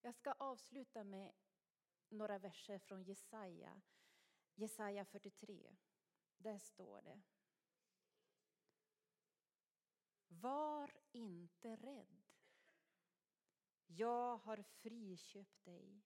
Jag 0.00 0.14
ska 0.14 0.32
avsluta 0.32 1.04
med 1.04 1.32
några 2.08 2.38
verser 2.38 2.78
från 2.78 3.02
Jesaja, 3.02 3.80
Jesaja 4.54 5.04
43. 5.04 5.76
Där 6.36 6.58
står 6.58 7.02
det. 7.02 7.22
Var 10.28 10.90
inte 11.12 11.76
rädd. 11.76 12.21
Jag 13.96 14.36
har 14.36 14.62
friköpt 14.62 15.64
dig. 15.64 16.02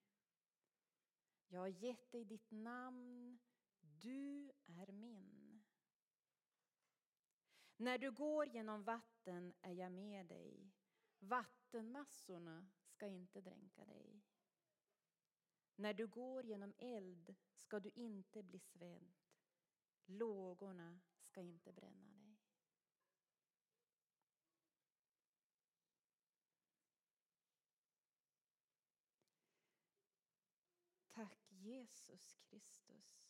Jag 1.48 1.60
har 1.60 1.68
gett 1.68 2.12
dig 2.12 2.24
ditt 2.24 2.50
namn. 2.50 3.38
Du 3.80 4.52
är 4.66 4.92
min. 4.92 5.62
När 7.76 7.98
du 7.98 8.10
går 8.10 8.46
genom 8.46 8.84
vatten 8.84 9.54
är 9.62 9.72
jag 9.72 9.92
med 9.92 10.26
dig. 10.26 10.72
Vattenmassorna 11.18 12.68
ska 12.84 13.06
inte 13.06 13.40
dränka 13.40 13.84
dig. 13.84 14.22
När 15.76 15.94
du 15.94 16.06
går 16.06 16.44
genom 16.44 16.74
eld 16.78 17.34
ska 17.54 17.80
du 17.80 17.90
inte 17.94 18.42
bli 18.42 18.58
svedd. 18.58 19.14
Lågorna 20.06 21.00
ska 21.20 21.40
inte 21.40 21.72
bränna 21.72 22.06
dig. 22.06 22.36
Tack 31.16 31.50
Jesus 32.06 32.36
Kristus. 32.36 33.26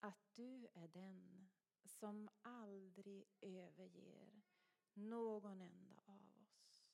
Att 0.00 0.34
du 0.34 0.68
är 0.74 0.88
den 0.88 1.48
som 1.84 2.28
aldrig 2.42 3.24
överger 3.40 4.42
någon 4.92 5.60
enda 5.60 6.00
av 6.06 6.38
oss. 6.38 6.86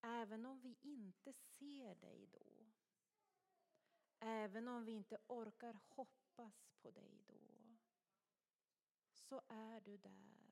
Även 0.00 0.46
om 0.46 0.60
vi 0.60 0.76
inte 0.82 1.32
ser 1.32 1.94
dig 1.94 2.26
då. 2.26 2.66
Även 4.18 4.68
om 4.68 4.84
vi 4.84 4.92
inte 4.92 5.18
orkar 5.26 5.78
hoppas 5.88 6.72
på 6.82 6.90
dig 6.90 7.22
då. 7.26 7.76
Så 9.10 9.42
är 9.48 9.80
du 9.80 9.96
där. 9.96 10.45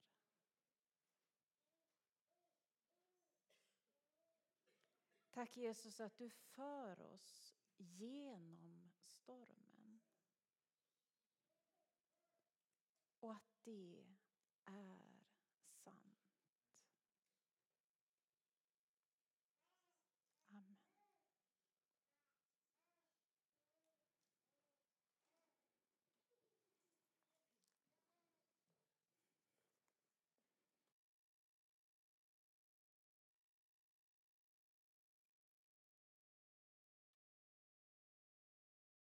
Tack 5.34 5.56
Jesus 5.56 6.00
att 6.00 6.16
du 6.16 6.30
för 6.30 7.00
oss 7.00 7.54
genom 7.76 8.90
stormen. 8.94 10.00
Och 13.20 13.32
att 13.32 13.64
det 13.64 14.04
är 14.64 14.93